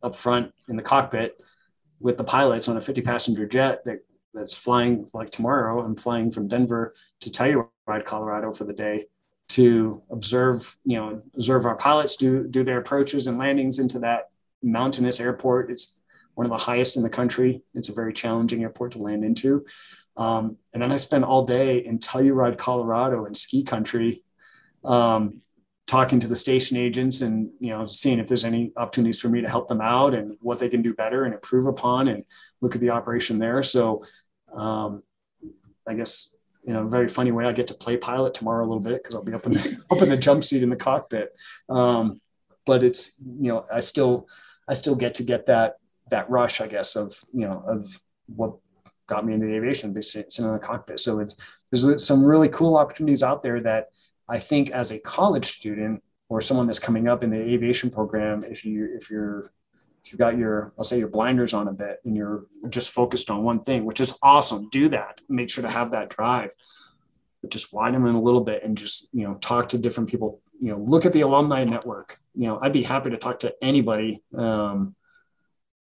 [0.03, 1.41] up front in the cockpit
[2.01, 4.01] with the pilots on a 50 passenger jet that
[4.35, 5.83] that's flying like tomorrow.
[5.83, 9.07] I'm flying from Denver to Telluride, Colorado for the day
[9.51, 14.31] to observe, you know, observe our pilots do do their approaches and landings into that
[14.63, 15.71] mountainous airport.
[15.71, 16.01] It's
[16.35, 17.63] one of the highest in the country.
[17.75, 19.65] It's a very challenging airport to land into.
[20.17, 24.23] Um, and then I spend all day in Telluride, Colorado, in ski country,
[24.85, 25.43] um,
[25.87, 29.43] talking to the station agents and you know seeing if there's any opportunities for me
[29.43, 32.25] to help them out and what they can do better and improve upon and
[32.61, 34.03] look at the operation there so
[34.55, 35.03] um,
[35.87, 36.34] i guess
[36.67, 39.15] in a very funny way i get to play pilot tomorrow a little bit because
[39.15, 41.35] i'll be up in the up in the jump seat in the cockpit.
[41.69, 42.21] Um,
[42.67, 44.27] but it's you know i still
[44.69, 45.77] i still get to get that
[46.11, 48.55] that rush i guess of you know of what
[49.07, 51.01] got me into the aviation sitting in the cockpit.
[51.01, 51.37] So it's
[51.71, 53.89] there's some really cool opportunities out there that
[54.29, 58.45] I think as a college student or someone that's coming up in the aviation program,
[58.45, 59.51] if you if you're
[60.05, 63.31] if you got your, I'll say your blinders on a bit and you're just focused
[63.31, 65.21] on one thing, which is awesome, do that.
[65.29, 66.53] Make sure to have that drive,
[67.41, 70.11] but just widen them in a little bit and just, you know, talk to different
[70.11, 72.19] people, you know, look at the alumni network.
[72.35, 74.95] You know, I'd be happy to talk to anybody um,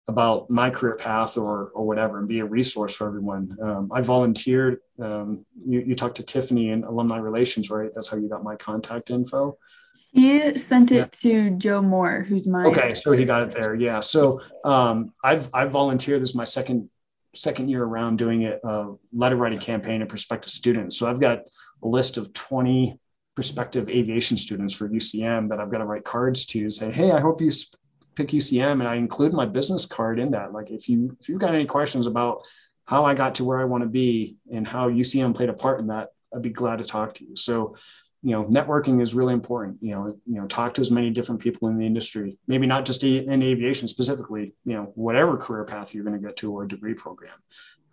[0.06, 3.56] about my career path or, or whatever and be a resource for everyone.
[3.60, 4.78] Um, I volunteered.
[5.00, 7.90] Um, you, you talked to Tiffany in alumni relations, right?
[7.92, 9.58] That's how you got my contact info.
[10.12, 11.50] He sent it yeah.
[11.50, 12.92] to Joe Moore, who's my okay.
[12.92, 13.74] So he got it there.
[13.74, 14.00] Yeah.
[14.00, 16.20] So um, I've I've volunteered.
[16.20, 16.90] This is my second
[17.34, 18.60] second year around doing it.
[18.62, 20.98] Uh, letter writing campaign and prospective students.
[20.98, 21.38] So I've got
[21.82, 23.00] a list of twenty
[23.34, 27.20] prospective aviation students for UCM that I've got to write cards to say, hey, I
[27.20, 27.50] hope you
[28.14, 30.52] pick UCM, and I include my business card in that.
[30.52, 32.42] Like if you if you've got any questions about
[32.84, 35.80] how I got to where I want to be and how UCM played a part
[35.80, 37.34] in that, I'd be glad to talk to you.
[37.34, 37.76] So
[38.22, 41.40] you know networking is really important you know you know talk to as many different
[41.40, 45.92] people in the industry maybe not just in aviation specifically you know whatever career path
[45.92, 47.34] you're going to get to or degree program.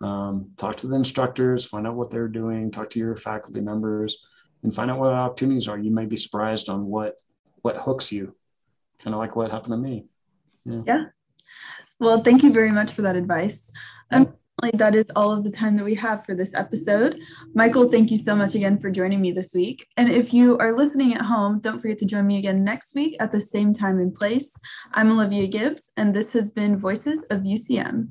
[0.02, 4.24] Um, talk to the instructors find out what they're doing talk to your faculty members
[4.62, 5.78] and find out what opportunities are.
[5.78, 7.16] You might be surprised on what
[7.62, 8.34] what hooks you
[8.98, 10.06] kind of like what happened to me.
[10.64, 11.04] Yeah, yeah.
[11.98, 13.72] well thank you very much for that advice.
[14.10, 14.34] Um,
[14.74, 17.20] that is all of the time that we have for this episode.
[17.54, 19.86] Michael, thank you so much again for joining me this week.
[19.96, 23.16] And if you are listening at home, don't forget to join me again next week
[23.20, 24.52] at the same time and place.
[24.92, 28.10] I'm Olivia Gibbs, and this has been Voices of UCM.